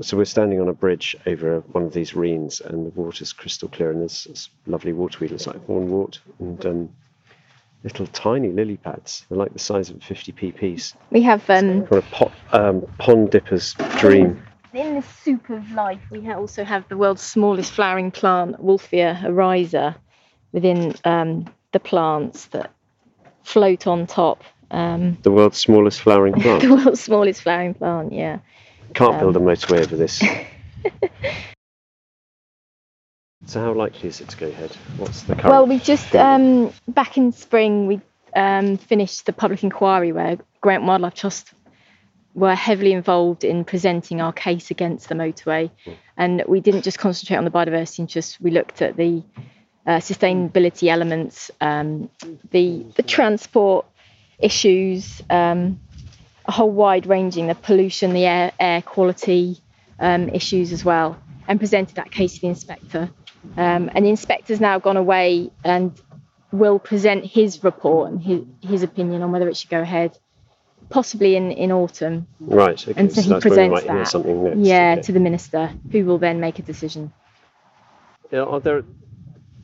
so 0.01 0.17
we're 0.17 0.25
standing 0.25 0.61
on 0.61 0.69
a 0.69 0.73
bridge 0.73 1.17
over 1.27 1.61
one 1.73 1.85
of 1.85 1.93
these 1.93 2.13
reens, 2.13 2.61
and 2.61 2.87
the 2.87 2.91
water's 2.91 3.33
crystal 3.33 3.69
clear, 3.69 3.91
and 3.91 4.01
there's 4.01 4.25
this 4.25 4.51
lovely 4.67 4.93
waterweed. 4.93 5.33
It's 5.33 5.47
like 5.47 5.67
hornwort 5.67 6.19
and 6.39 6.65
um, 6.67 6.89
little 7.83 8.07
tiny 8.09 8.53
lily 8.53 8.77
pads. 8.77 9.25
They're 9.29 9.39
like 9.39 9.53
the 9.53 9.59
size 9.59 9.91
of 9.91 9.97
a 9.97 9.99
50p 10.01 10.55
piece. 10.55 10.95
We 11.11 11.23
have 11.23 11.49
um, 11.49 11.87
Or 11.91 11.99
a 11.99 12.03
pot, 12.03 12.33
um, 12.53 12.87
pond 12.99 13.31
dipper's 13.31 13.75
dream. 13.99 14.43
In 14.73 14.95
the 14.95 15.03
soup 15.03 15.51
of 15.51 15.73
life, 15.73 16.01
we 16.11 16.31
also 16.31 16.63
have 16.63 16.89
the 16.89 16.97
world's 16.97 17.23
smallest 17.23 17.73
flowering 17.73 18.13
plant, 18.13 18.63
Wolffia 18.63 19.21
arrhiza, 19.23 19.97
within 20.53 20.95
um, 21.05 21.47
the 21.73 21.81
plants 21.81 22.47
that 22.47 22.71
float 23.43 23.87
on 23.89 24.07
top. 24.07 24.45
Um, 24.71 25.19
The 25.23 25.33
world's 25.33 25.59
smallest 25.59 26.01
flowering 26.01 26.35
plant. 26.41 26.63
the 26.63 26.73
world's 26.75 27.01
smallest 27.01 27.43
flowering 27.43 27.75
plant, 27.75 28.13
yeah. 28.13 28.39
Can't 28.95 29.19
build 29.19 29.37
a 29.37 29.41
motorway 29.41 29.81
over 29.81 29.97
this. 29.97 30.19
so 33.47 33.61
how 33.61 33.73
likely 33.73 34.09
is 34.09 34.21
it 34.21 34.29
to 34.29 34.37
go 34.37 34.47
ahead? 34.47 34.71
What's 34.97 35.23
the 35.23 35.35
current? 35.35 35.49
Well, 35.49 35.67
we 35.67 35.79
just 35.81 36.15
um, 36.15 36.73
back 36.87 37.17
in 37.17 37.33
spring 37.33 37.87
we 37.89 38.01
um, 38.35 38.77
finished 38.77 39.27
the 39.27 39.33
public 39.33 39.63
inquiry 39.65 40.13
where 40.13 40.39
Gwent 40.61 40.85
Wildlife 40.85 41.15
Trust 41.15 41.53
were 42.35 42.55
heavily 42.55 42.93
involved 42.93 43.45
in 43.45 43.65
presenting 43.65 44.21
our 44.21 44.33
case 44.33 44.71
against 44.71 45.09
the 45.09 45.15
motorway, 45.15 45.71
and 46.17 46.43
we 46.47 46.61
didn't 46.61 46.83
just 46.83 46.99
concentrate 46.99 47.37
on 47.37 47.45
the 47.45 47.51
biodiversity 47.51 48.01
interest. 48.01 48.41
We 48.41 48.51
looked 48.51 48.83
at 48.83 48.97
the 48.97 49.23
uh, 49.87 49.99
sustainability 49.99 50.89
elements, 50.89 51.51
um, 51.61 52.11
the 52.51 52.87
the 52.97 53.03
transport 53.03 53.87
issues, 54.39 55.23
um, 55.31 55.81
a 56.47 56.53
whole 56.53 56.71
wide 56.71 57.07
ranging, 57.07 57.47
the 57.49 57.55
pollution, 57.55 58.13
the 58.13 58.27
air 58.27 58.53
air 58.61 58.83
quality 58.83 59.59
um, 59.99 60.29
issues 60.29 60.73
as 60.73 60.85
well, 60.85 61.21
and 61.49 61.59
presented 61.59 61.97
that 61.97 62.11
case 62.11 62.35
to 62.35 62.41
the 62.43 62.49
inspector. 62.49 63.11
Um, 63.57 63.91
and 63.95 64.05
the 64.05 64.11
inspector's 64.11 64.61
now 64.61 64.79
gone 64.79 64.99
away 64.99 65.51
and 65.65 65.99
will 66.53 66.79
present 66.79 67.25
his 67.25 67.65
report 67.65 68.11
and 68.11 68.23
his, 68.23 68.43
his 68.61 68.83
opinion 68.83 69.23
on 69.23 69.33
whether 69.33 69.49
it 69.49 69.57
should 69.57 69.71
go 69.71 69.81
ahead, 69.81 70.19
possibly 70.91 71.37
in, 71.37 71.51
in 71.53 71.73
autumn. 71.73 72.27
right. 72.41 72.81
Okay. 72.87 73.01
And 73.01 73.11
so 73.13 73.23
he 73.23 73.31
when 73.31 73.37
we 73.39 73.41
presents 73.41 73.83
that. 73.87 74.09
something 74.09 74.45
next. 74.45 74.59
Yeah, 74.59 74.93
okay. 74.95 75.03
to 75.03 75.13
the 75.13 75.21
minister, 75.21 75.73
who 75.91 76.05
will 76.05 76.19
then 76.19 76.41
make 76.41 76.59
a 76.59 76.63
decision. 76.63 77.13
Yeah, 78.31 78.43
are 78.43 78.61
there, 78.61 78.83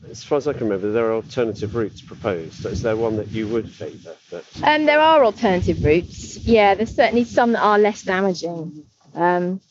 as 0.09 0.23
far 0.23 0.37
as 0.37 0.47
I 0.47 0.53
can 0.53 0.63
remember, 0.63 0.91
there 0.91 1.05
are 1.07 1.13
alternative 1.13 1.75
routes 1.75 2.01
proposed. 2.01 2.65
Is 2.65 2.81
there 2.81 2.95
one 2.97 3.17
that 3.17 3.27
you 3.27 3.47
would 3.49 3.69
favour? 3.69 4.15
That 4.31 4.43
Um, 4.63 4.85
there 4.85 4.99
are 4.99 5.23
alternative 5.23 5.83
routes. 5.83 6.37
Yeah, 6.37 6.75
there's 6.75 6.95
certainly 6.95 7.25
some 7.25 7.51
that 7.53 7.61
are 7.61 7.77
less 7.77 8.01
damaging. 8.03 8.85
Um, 9.13 9.61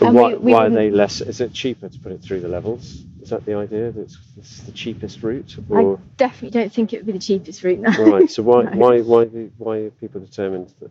and 0.00 0.14
why, 0.14 0.28
we- 0.30 0.38
we 0.38 0.52
why 0.52 0.66
are 0.66 0.70
they 0.70 0.90
less? 0.90 1.20
Is 1.20 1.40
it 1.40 1.52
cheaper 1.52 1.88
to 1.88 1.98
put 1.98 2.12
it 2.12 2.22
through 2.22 2.40
the 2.40 2.48
levels? 2.48 3.04
Is 3.30 3.36
that 3.38 3.46
the 3.46 3.54
idea? 3.54 3.92
That 3.92 4.12
it's, 4.38 4.60
the 4.62 4.72
cheapest 4.72 5.22
route? 5.22 5.56
I 5.72 5.94
definitely 6.16 6.50
don't 6.50 6.72
think 6.72 6.92
it 6.92 6.96
would 6.96 7.06
be 7.06 7.12
the 7.12 7.20
cheapest 7.20 7.62
route 7.62 7.78
right. 7.96 8.28
So 8.28 8.42
why 8.42 8.62
No. 8.64 8.70
why 8.72 9.00
why 9.02 9.24
the, 9.26 9.50
why 9.56 9.76
are 9.76 9.90
people 9.90 10.20
determined 10.20 10.74
that, 10.80 10.90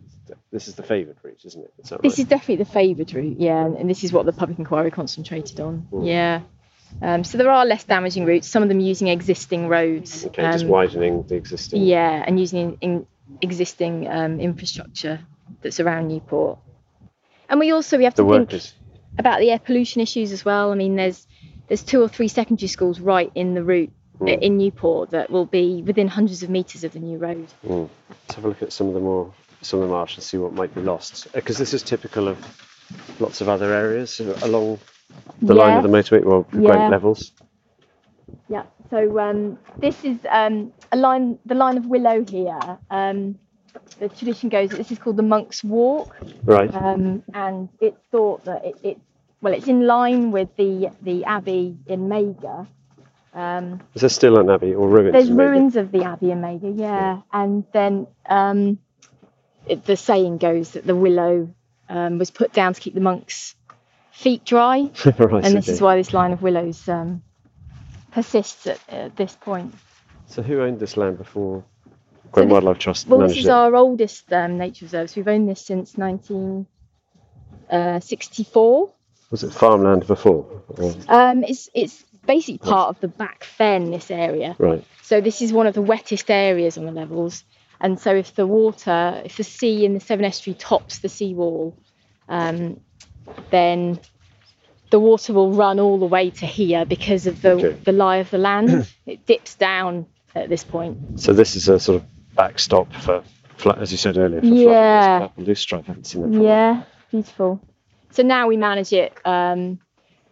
this 0.50 0.66
is 0.66 0.74
the 0.74 0.82
favoured 0.82 1.18
route, 1.22 1.42
isn't 1.44 1.62
it? 1.62 1.70
Is 1.84 1.92
This 2.02 2.18
is 2.18 2.24
definitely 2.24 2.64
the 2.64 2.70
favoured 2.70 3.12
route, 3.12 3.38
yeah, 3.38 3.62
and, 3.62 3.76
and 3.76 3.90
this 3.90 4.04
is 4.04 4.10
what 4.10 4.24
the 4.24 4.32
public 4.32 4.58
inquiry 4.58 4.90
concentrated 4.90 5.60
on. 5.60 5.86
Mm. 5.92 6.06
Yeah. 6.06 6.40
Um, 7.02 7.24
so 7.24 7.36
there 7.36 7.50
are 7.50 7.66
less 7.66 7.84
damaging 7.84 8.24
routes, 8.24 8.48
some 8.48 8.62
of 8.62 8.70
them 8.70 8.80
using 8.80 9.08
existing 9.08 9.68
roads. 9.68 10.24
okay, 10.24 10.40
just 10.50 10.64
um, 10.64 10.70
widening 10.70 11.24
the 11.24 11.34
existing. 11.34 11.82
Yeah, 11.82 12.24
and 12.26 12.40
using 12.40 12.78
in, 12.80 13.06
existing 13.42 14.08
um, 14.08 14.40
infrastructure 14.40 15.20
that's 15.60 15.78
around 15.78 16.08
Newport. 16.08 16.58
And 17.50 17.60
we 17.60 17.70
also 17.70 17.98
we 17.98 18.04
have 18.04 18.14
The 18.14 18.22
to 18.24 18.30
think 18.30 18.40
workers. 18.48 18.74
about 19.18 19.40
the 19.40 19.50
air 19.50 19.58
pollution 19.58 20.00
issues 20.00 20.32
as 20.32 20.42
well. 20.42 20.72
I 20.72 20.74
mean, 20.74 20.96
there's 20.96 21.26
there's 21.70 21.82
two 21.84 22.02
or 22.02 22.08
three 22.08 22.28
secondary 22.28 22.68
schools 22.68 23.00
right 23.00 23.30
in 23.34 23.54
the 23.54 23.62
route 23.64 23.92
Mm. 24.20 24.42
in 24.42 24.58
Newport 24.58 25.10
that 25.12 25.30
will 25.30 25.46
be 25.46 25.80
within 25.80 26.06
hundreds 26.06 26.42
of 26.42 26.50
metres 26.50 26.84
of 26.84 26.92
the 26.92 26.98
new 26.98 27.16
road. 27.16 27.46
Mm. 27.66 27.88
Let's 28.10 28.34
have 28.34 28.44
a 28.44 28.48
look 28.48 28.60
at 28.60 28.70
some 28.70 28.88
of 28.88 28.92
the 28.92 29.00
more 29.00 29.32
some 29.62 29.80
of 29.80 29.88
the 29.88 29.92
marsh 29.94 30.16
and 30.16 30.22
see 30.22 30.36
what 30.36 30.52
might 30.52 30.74
be 30.74 30.82
lost. 30.82 31.32
Because 31.32 31.56
this 31.56 31.72
is 31.72 31.82
typical 31.82 32.28
of 32.28 32.36
lots 33.18 33.40
of 33.40 33.48
other 33.48 33.72
areas 33.72 34.20
uh, 34.20 34.38
along 34.42 34.78
the 35.40 35.54
line 35.54 35.78
of 35.78 35.82
the 35.82 35.88
motorway, 35.88 36.22
well, 36.22 36.46
the 36.52 36.60
Yeah. 36.60 36.66
Gwent 36.68 36.90
levels. 36.90 37.32
Yeah. 38.50 38.64
So 38.90 39.18
um, 39.18 39.58
this 39.78 40.04
is 40.04 40.18
um, 40.28 40.72
a 40.92 40.96
line, 40.98 41.38
the 41.46 41.54
line 41.54 41.78
of 41.78 41.86
Willow 41.86 42.22
here. 42.28 42.60
Um, 42.90 43.38
the 44.00 44.08
tradition 44.10 44.50
goes 44.50 44.68
that 44.70 44.76
this 44.76 44.90
is 44.92 44.98
called 44.98 45.16
the 45.16 45.22
Monk's 45.22 45.64
Walk, 45.64 46.14
Right. 46.44 46.74
um, 46.74 47.22
and 47.32 47.68
it's 47.80 47.96
thought 48.10 48.44
that 48.44 48.64
it, 48.66 48.74
it, 48.82 48.98
well, 49.40 49.54
it's 49.54 49.68
in 49.68 49.86
line 49.86 50.32
with 50.32 50.54
the 50.56 50.90
the 51.02 51.24
abbey 51.24 51.76
in 51.86 52.08
Magor. 52.08 52.66
Um, 53.32 53.80
Is 53.94 54.00
there 54.02 54.10
still 54.10 54.38
an 54.38 54.50
abbey 54.50 54.74
or 54.74 54.88
ruins? 54.88 55.12
there's 55.12 55.30
ruins 55.30 55.76
of 55.76 55.92
the 55.92 56.02
abbey 56.04 56.32
in 56.32 56.40
Magor, 56.40 56.70
yeah, 56.70 57.20
and 57.32 57.64
then 57.72 58.06
um, 58.26 58.78
it, 59.66 59.84
the 59.84 59.96
saying 59.96 60.38
goes 60.38 60.72
that 60.72 60.84
the 60.84 60.96
willow 60.96 61.48
um, 61.88 62.18
was 62.18 62.30
put 62.30 62.52
down 62.52 62.74
to 62.74 62.80
keep 62.80 62.94
the 62.94 63.00
monks' 63.00 63.54
feet 64.10 64.44
dry, 64.44 64.78
right, 65.04 65.44
and 65.44 65.56
this 65.56 65.66
okay. 65.66 65.72
is 65.72 65.80
why 65.80 65.96
this 65.96 66.12
line 66.12 66.32
of 66.32 66.42
willows 66.42 66.88
um, 66.88 67.22
persists 68.10 68.66
at, 68.66 68.80
at 68.88 69.14
this 69.16 69.36
point. 69.40 69.72
So 70.26 70.42
who 70.42 70.60
owned 70.62 70.80
this 70.80 70.96
land 70.96 71.18
before 71.18 71.64
Great 72.32 72.44
this- 72.44 72.52
Wildlife 72.52 72.78
Trust 72.78 73.06
Well, 73.08 73.20
this 73.20 73.36
is 73.36 73.46
it? 73.46 73.50
our 73.50 73.74
oldest 73.74 74.32
um, 74.32 74.56
nature 74.58 74.84
reserve. 74.84 75.10
So 75.10 75.20
we've 75.20 75.26
owned 75.28 75.48
this 75.48 75.60
since 75.60 75.96
1964. 75.96 78.92
Was 79.30 79.44
it 79.44 79.52
farmland 79.52 80.06
before? 80.06 80.62
Um, 81.08 81.44
it's 81.44 81.68
it's 81.74 82.04
basically 82.26 82.58
part 82.58 82.88
of 82.88 83.00
the 83.00 83.08
back 83.08 83.44
fen. 83.44 83.90
This 83.90 84.10
area. 84.10 84.56
Right. 84.58 84.84
So 85.02 85.20
this 85.20 85.40
is 85.42 85.52
one 85.52 85.66
of 85.66 85.74
the 85.74 85.82
wettest 85.82 86.30
areas 86.30 86.76
on 86.78 86.84
the 86.86 86.92
levels. 86.92 87.44
And 87.80 87.98
so 87.98 88.14
if 88.14 88.34
the 88.34 88.46
water, 88.46 89.22
if 89.24 89.36
the 89.36 89.44
sea 89.44 89.84
in 89.84 89.94
the 89.94 90.00
Severn 90.00 90.24
Estuary 90.26 90.54
tops 90.58 90.98
the 90.98 91.08
seawall, 91.08 91.76
um, 92.28 92.80
then 93.50 94.00
the 94.90 95.00
water 95.00 95.32
will 95.32 95.52
run 95.52 95.78
all 95.80 95.98
the 95.98 96.06
way 96.06 96.30
to 96.30 96.46
here 96.46 96.84
because 96.84 97.26
of 97.26 97.40
the 97.40 97.50
Okay. 97.52 97.72
the 97.84 97.92
lie 97.92 98.16
of 98.16 98.30
the 98.30 98.38
land. 98.38 98.86
it 99.06 99.24
dips 99.26 99.54
down 99.54 100.06
at 100.34 100.48
this 100.48 100.64
point. 100.64 101.20
So 101.20 101.32
this 101.32 101.54
is 101.56 101.68
a 101.68 101.78
sort 101.80 102.02
of 102.02 102.34
backstop 102.34 102.92
for, 102.94 103.22
fla- 103.56 103.78
as 103.78 103.92
you 103.92 103.98
said 103.98 104.18
earlier, 104.18 104.40
for 104.40 104.46
Yeah. 104.46 105.20
flightless 105.20 105.28
purple 105.28 105.44
loosestrife. 105.44 105.84
I 105.84 105.86
haven't 105.86 106.06
seen 106.06 106.22
that 106.22 106.28
for 106.32 106.36
a 106.36 106.40
while. 106.40 106.48
Yeah, 106.48 106.82
beautiful. 107.10 107.60
So 108.10 108.22
now 108.22 108.48
we 108.48 108.56
manage 108.56 108.92
it. 108.92 109.16
Um, 109.24 109.78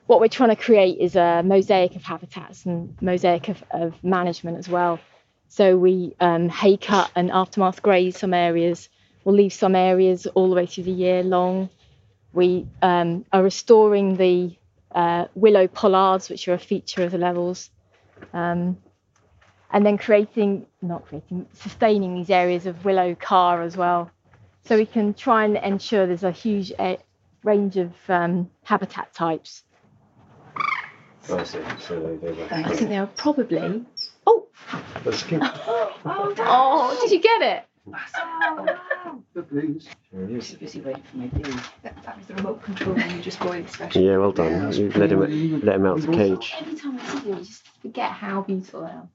what 0.06 0.20
we're 0.20 0.28
trying 0.28 0.50
to 0.50 0.56
create 0.56 0.98
is 0.98 1.16
a 1.16 1.42
mosaic 1.44 1.94
of 1.94 2.02
habitats 2.02 2.64
and 2.64 2.96
mosaic 3.00 3.48
of, 3.48 3.62
of 3.70 4.02
management 4.02 4.58
as 4.58 4.68
well. 4.68 4.98
So 5.48 5.76
we 5.76 6.14
um, 6.20 6.48
hay 6.48 6.76
cut 6.76 7.10
and 7.14 7.30
aftermath 7.30 7.82
graze 7.82 8.18
some 8.18 8.34
areas. 8.34 8.88
We'll 9.24 9.34
leave 9.34 9.52
some 9.52 9.74
areas 9.74 10.26
all 10.26 10.48
the 10.48 10.56
way 10.56 10.66
through 10.66 10.84
the 10.84 10.92
year 10.92 11.22
long. 11.22 11.70
We 12.32 12.66
um, 12.82 13.24
are 13.32 13.42
restoring 13.42 14.16
the 14.16 14.56
uh, 14.94 15.26
willow 15.34 15.68
pollards, 15.68 16.28
which 16.28 16.48
are 16.48 16.54
a 16.54 16.58
feature 16.58 17.04
of 17.04 17.12
the 17.12 17.18
levels. 17.18 17.70
Um, 18.32 18.78
and 19.70 19.84
then 19.84 19.98
creating, 19.98 20.66
not 20.80 21.06
creating, 21.06 21.46
sustaining 21.52 22.14
these 22.14 22.30
areas 22.30 22.66
of 22.66 22.84
willow 22.84 23.14
carr 23.14 23.62
as 23.62 23.76
well 23.76 24.10
so 24.68 24.76
we 24.76 24.86
can 24.86 25.14
try 25.14 25.44
and 25.44 25.56
ensure 25.56 26.06
there's 26.06 26.24
a 26.24 26.30
huge 26.30 26.72
range 27.44 27.76
of 27.76 27.92
um, 28.08 28.50
habitat 28.64 29.12
types. 29.14 29.64
I 31.30 31.44
see. 31.44 31.58
So 31.78 32.00
they, 32.00 32.16
they 32.16 32.32
were. 32.32 32.48
I 32.50 32.62
think 32.74 32.90
they 32.90 33.00
were 33.00 33.06
probably. 33.06 33.84
Oh, 34.26 34.46
Let's 35.04 35.22
keep- 35.22 35.40
oh! 35.42 36.98
Did 37.02 37.12
you 37.12 37.20
get 37.20 37.42
it? 37.42 37.64
busy 40.58 40.80
waiting 40.80 41.02
for 41.02 41.16
my 41.16 41.26
beer. 41.26 41.54
That, 41.82 42.02
that 42.04 42.18
was 42.18 42.26
the 42.26 42.34
remote 42.34 42.62
control 42.62 42.94
when 42.94 43.10
you 43.16 43.22
just 43.22 43.40
boiled 43.40 43.66
the 43.66 43.72
special. 43.72 44.02
Yeah, 44.02 44.16
well 44.18 44.32
done. 44.32 44.72
You 44.72 44.90
let 44.92 45.12
him 45.12 45.60
let 45.62 45.76
him 45.76 45.86
out 45.86 45.98
of 45.98 46.06
the 46.06 46.12
cage. 46.12 46.54
Every 46.58 46.74
time 46.76 46.98
I 46.98 47.06
see 47.06 47.18
them, 47.20 47.38
you 47.38 47.44
just 47.44 47.62
forget 47.80 48.10
how 48.10 48.42
beautiful 48.42 48.80
they 48.82 48.86
are. 48.86 49.08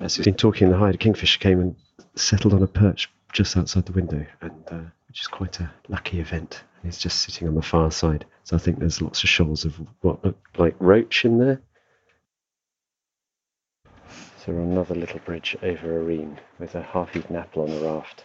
As 0.00 0.16
we've 0.16 0.24
been 0.24 0.34
talking 0.34 0.66
in 0.68 0.72
the 0.72 0.78
hide, 0.78 0.94
a 0.94 0.98
kingfisher 0.98 1.38
came 1.38 1.60
and 1.60 1.76
settled 2.14 2.54
on 2.54 2.62
a 2.62 2.66
perch 2.66 3.10
just 3.32 3.56
outside 3.56 3.86
the 3.86 3.92
window, 3.92 4.24
and 4.40 4.64
uh, 4.70 4.78
which 5.10 5.22
is 5.22 5.26
quite 5.26 5.58
a 5.58 5.68
lucky 5.88 6.20
event. 6.20 6.62
He's 6.84 6.96
just 6.96 7.18
sitting 7.18 7.48
on 7.48 7.56
the 7.56 7.62
far 7.62 7.90
side. 7.90 8.24
So 8.44 8.54
I 8.54 8.60
think 8.60 8.78
there's 8.78 9.02
lots 9.02 9.24
of 9.24 9.28
shoals 9.28 9.64
of 9.64 9.74
what 10.02 10.24
look 10.24 10.38
like 10.56 10.76
roach 10.78 11.24
in 11.24 11.38
there. 11.38 11.60
So 14.38 14.52
we're 14.52 14.62
on 14.62 14.68
another 14.68 14.94
little 14.94 15.18
bridge 15.18 15.56
over 15.64 15.98
a 15.98 16.04
reen 16.04 16.38
with 16.60 16.76
a 16.76 16.82
half-eaten 16.82 17.34
apple 17.34 17.64
on 17.64 17.70
a 17.70 17.92
raft, 17.92 18.24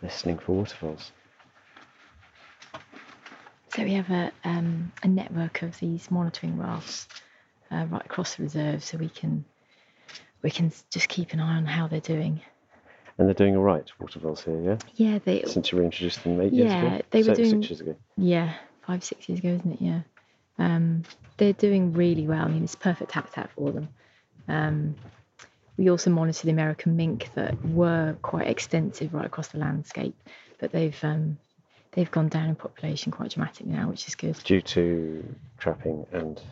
listening 0.00 0.38
for 0.38 0.52
water 0.52 0.76
voles. 0.80 1.10
So 3.74 3.82
we 3.82 3.94
have 3.94 4.10
a 4.10 4.30
um, 4.44 4.92
a 5.02 5.08
network 5.08 5.62
of 5.62 5.76
these 5.80 6.08
monitoring 6.08 6.56
rafts 6.56 7.08
uh, 7.72 7.86
right 7.90 8.04
across 8.04 8.36
the 8.36 8.44
reserve, 8.44 8.84
so 8.84 8.96
we 8.96 9.08
can 9.08 9.44
we 10.40 10.52
can 10.52 10.70
just 10.90 11.08
keep 11.08 11.32
an 11.32 11.40
eye 11.40 11.56
on 11.56 11.66
how 11.66 11.88
they're 11.88 12.00
doing. 12.00 12.42
And 13.22 13.28
they're 13.28 13.34
doing 13.34 13.56
all 13.56 13.62
right, 13.62 13.88
Water 14.00 14.18
voles 14.18 14.42
here, 14.42 14.60
yeah? 14.60 14.78
Yeah, 14.96 15.20
they 15.24 15.44
Since 15.46 15.70
you 15.70 15.78
reintroduced 15.78 16.24
them 16.24 16.40
eight 16.40 16.52
years 16.52 16.72
Yeah, 16.72 16.94
ago? 16.94 17.02
they 17.12 17.18
were 17.20 17.36
Six- 17.36 17.38
doing- 17.38 17.62
Six 17.62 17.70
years 17.70 17.80
ago. 17.82 17.96
yeah 18.16 18.54
five 18.80 19.04
six 19.04 19.28
years 19.28 19.38
ago, 19.38 19.50
isn't 19.50 19.74
it? 19.74 19.80
Yeah, 19.80 20.00
um, 20.58 21.04
they're 21.36 21.52
doing 21.52 21.92
really 21.92 22.26
well. 22.26 22.44
I 22.44 22.48
mean, 22.48 22.64
it's 22.64 22.74
perfect 22.74 23.12
habitat 23.12 23.50
for 23.52 23.70
them. 23.70 23.88
Um, 24.48 24.96
we 25.76 25.88
also 25.88 26.10
monitor 26.10 26.46
the 26.46 26.50
American 26.50 26.96
mink 26.96 27.30
that 27.36 27.64
were 27.64 28.16
quite 28.22 28.48
extensive 28.48 29.14
right 29.14 29.24
across 29.26 29.46
the 29.48 29.58
landscape, 29.58 30.16
but 30.58 30.72
they've 30.72 30.98
um, 31.04 31.38
they've 31.92 32.10
gone 32.10 32.26
down 32.28 32.48
in 32.48 32.56
population 32.56 33.12
quite 33.12 33.30
dramatically 33.30 33.70
now, 33.70 33.88
which 33.88 34.08
is 34.08 34.16
good. 34.16 34.36
Due 34.42 34.62
to 34.62 35.24
trapping 35.58 36.04
and 36.10 36.42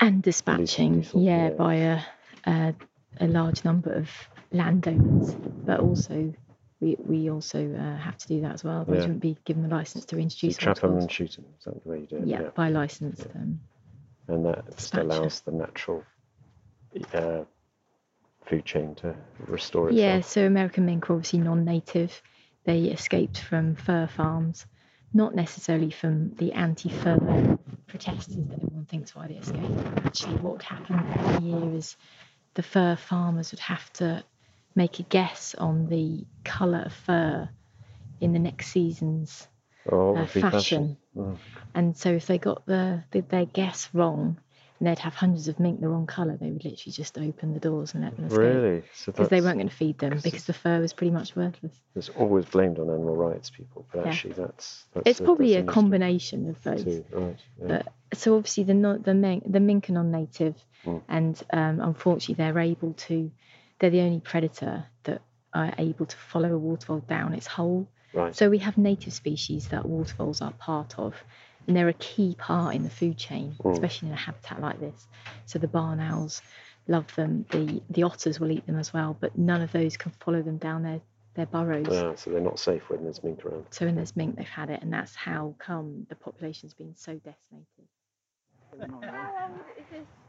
And 0.00 0.22
dispatching, 0.22 1.04
yeah, 1.12 1.48
yeah. 1.48 1.50
by 1.50 1.74
a, 1.74 2.00
a 2.46 2.74
a 3.20 3.26
large 3.26 3.64
number 3.64 3.92
of 3.92 4.08
landowners, 4.52 5.34
but 5.64 5.80
also. 5.80 6.32
We, 6.78 6.94
we 6.98 7.30
also 7.30 7.74
uh, 7.74 7.96
have 7.96 8.18
to 8.18 8.28
do 8.28 8.42
that 8.42 8.52
as 8.52 8.62
well. 8.62 8.82
Otherwise, 8.82 8.98
Yeah. 8.98 9.06
you 9.06 9.14
wouldn't 9.14 9.22
be 9.22 9.38
given 9.46 9.62
the 9.62 9.74
license 9.74 10.04
to 10.04 10.16
you 10.16 10.22
introduce 10.22 10.58
trap 10.58 10.78
them 10.78 10.98
and 10.98 11.10
shoot 11.10 11.32
them. 11.32 11.46
Is 11.58 11.64
that 11.64 11.82
the 11.82 11.88
way 11.88 12.00
you 12.00 12.06
do 12.06 12.16
it? 12.16 12.26
yeah, 12.26 12.50
by 12.54 12.68
license. 12.68 13.24
Um, 13.34 13.60
And 14.28 14.44
that 14.44 14.66
Dispatcher. 14.76 15.00
allows 15.00 15.40
the 15.40 15.52
natural 15.52 16.04
uh, 17.14 17.44
food 18.44 18.66
chain 18.66 18.94
to 18.96 19.16
restore 19.46 19.88
itself. 19.88 19.98
Yeah, 19.98 20.20
so 20.20 20.44
American 20.46 20.84
mink 20.84 21.08
are 21.08 21.14
obviously 21.14 21.38
non-native. 21.38 22.20
They 22.64 22.80
escaped 22.88 23.38
from 23.38 23.74
fur 23.76 24.06
farms, 24.06 24.66
not 25.14 25.34
necessarily 25.34 25.90
from 25.90 26.34
the 26.34 26.52
anti-fur 26.52 27.56
protesters 27.86 28.36
that 28.36 28.62
everyone 28.62 28.84
thinks 28.84 29.14
why 29.16 29.28
they 29.28 29.36
escaped. 29.36 29.80
Actually, 30.04 30.36
what 30.38 30.62
happened 30.62 31.42
year 31.42 31.74
is 31.74 31.96
the 32.56 32.62
fur 32.62 32.96
farmers 32.96 33.52
would 33.52 33.60
have 33.60 33.92
to 33.94 34.24
make 34.74 34.98
a 34.98 35.04
guess 35.04 35.54
on 35.56 35.86
the 35.88 36.24
colour 36.44 36.82
of 36.86 36.92
fur 36.92 37.48
in 38.20 38.32
the 38.32 38.38
next 38.38 38.68
season's 38.68 39.46
Oh, 39.90 40.16
uh, 40.16 40.26
be 40.34 40.40
fashion. 40.40 40.96
Mm. 41.16 41.36
And 41.74 41.96
so 41.96 42.10
if 42.10 42.26
they 42.26 42.38
got 42.38 42.66
the, 42.66 43.04
the 43.12 43.20
their 43.20 43.44
guess 43.44 43.88
wrong, 43.92 44.38
and 44.78 44.88
they'd 44.88 44.98
have 44.98 45.14
hundreds 45.14 45.48
of 45.48 45.60
mink 45.60 45.80
the 45.80 45.88
wrong 45.88 46.06
colour, 46.06 46.36
they 46.36 46.50
would 46.50 46.64
literally 46.64 46.92
just 46.92 47.16
open 47.18 47.54
the 47.54 47.60
doors 47.60 47.94
and 47.94 48.02
let 48.02 48.16
them 48.16 48.26
escape 48.26 48.42
Really? 48.42 48.82
So 48.94 49.12
because 49.12 49.28
they 49.28 49.40
weren't 49.40 49.58
going 49.58 49.68
to 49.68 49.74
feed 49.74 49.98
them 49.98 50.18
because 50.22 50.44
the 50.44 50.52
fur 50.52 50.80
was 50.80 50.92
pretty 50.92 51.12
much 51.12 51.36
worthless. 51.36 51.72
It's 51.94 52.08
always 52.10 52.44
blamed 52.46 52.78
on 52.78 52.88
animal 52.90 53.16
rights 53.16 53.50
people, 53.50 53.86
but 53.92 54.04
Yeah. 54.04 54.10
actually 54.10 54.34
that's, 54.34 54.84
that's 54.92 55.08
It's 55.08 55.20
probably 55.20 55.54
that's 55.54 55.68
a 55.68 55.72
combination 55.72 56.48
of 56.48 56.62
both. 56.64 56.84
too, 56.84 57.04
Right. 57.12 57.36
Yeah. 57.60 57.66
But 57.68 57.92
so 58.18 58.36
obviously 58.36 58.64
the 58.64 59.00
the 59.02 59.14
mink, 59.14 59.44
the 59.50 59.60
mink 59.60 59.88
are 59.88 59.92
non-native, 59.92 60.56
Mm. 60.86 61.02
and 61.08 61.42
um, 61.52 61.80
unfortunately 61.80 62.36
they're 62.42 62.58
able 62.58 62.92
to. 62.94 63.30
They're 63.78 63.90
the 63.90 64.00
only 64.00 64.20
predator 64.20 64.86
that 65.04 65.20
are 65.52 65.74
able 65.78 66.06
to 66.06 66.16
follow 66.16 66.54
a 66.54 66.58
watervole 66.58 67.00
down 67.00 67.34
its 67.34 67.46
hole. 67.46 67.88
right. 68.14 68.34
So 68.34 68.48
we 68.48 68.58
have 68.58 68.78
native 68.78 69.12
species 69.12 69.68
that 69.68 69.84
watervoles 69.84 70.40
are 70.40 70.52
part 70.52 70.98
of, 70.98 71.14
and 71.66 71.76
they're 71.76 71.88
a 71.88 71.92
key 71.94 72.34
part 72.38 72.74
in 72.74 72.82
the 72.84 72.90
food 72.90 73.18
chain, 73.18 73.54
Mm. 73.62 73.72
especially 73.72 74.08
in 74.08 74.14
a 74.14 74.18
habitat 74.18 74.60
like 74.60 74.80
this. 74.80 75.06
So 75.44 75.58
the 75.58 75.68
barn 75.68 76.00
owls 76.00 76.40
love 76.88 77.14
them. 77.16 77.44
The 77.50 77.82
the 77.90 78.04
otters 78.04 78.40
will 78.40 78.50
eat 78.50 78.66
them 78.66 78.78
as 78.78 78.92
well, 78.92 79.16
but 79.18 79.36
none 79.36 79.60
of 79.60 79.72
those 79.72 79.96
can 79.96 80.12
follow 80.12 80.42
them 80.42 80.58
down 80.58 80.82
their 80.82 81.00
their 81.34 81.46
burrows. 81.46 81.86
Ah, 81.90 82.14
so 82.14 82.30
they're 82.30 82.40
not 82.40 82.58
safe 82.58 82.88
when 82.88 83.02
there's 83.02 83.22
mink 83.22 83.44
around. 83.44 83.66
So 83.70 83.84
when 83.84 83.94
there's 83.94 84.16
mink, 84.16 84.36
they've 84.36 84.48
had 84.48 84.70
it, 84.70 84.80
and 84.82 84.92
that's 84.92 85.14
how 85.14 85.54
come 85.58 86.06
the 86.08 86.16
population's 86.16 86.72
been 86.72 86.94
so 86.96 87.14
decimated. 87.14 87.88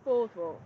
How 0.07 0.23
this 0.23 0.29
boardwalk? 0.35 0.61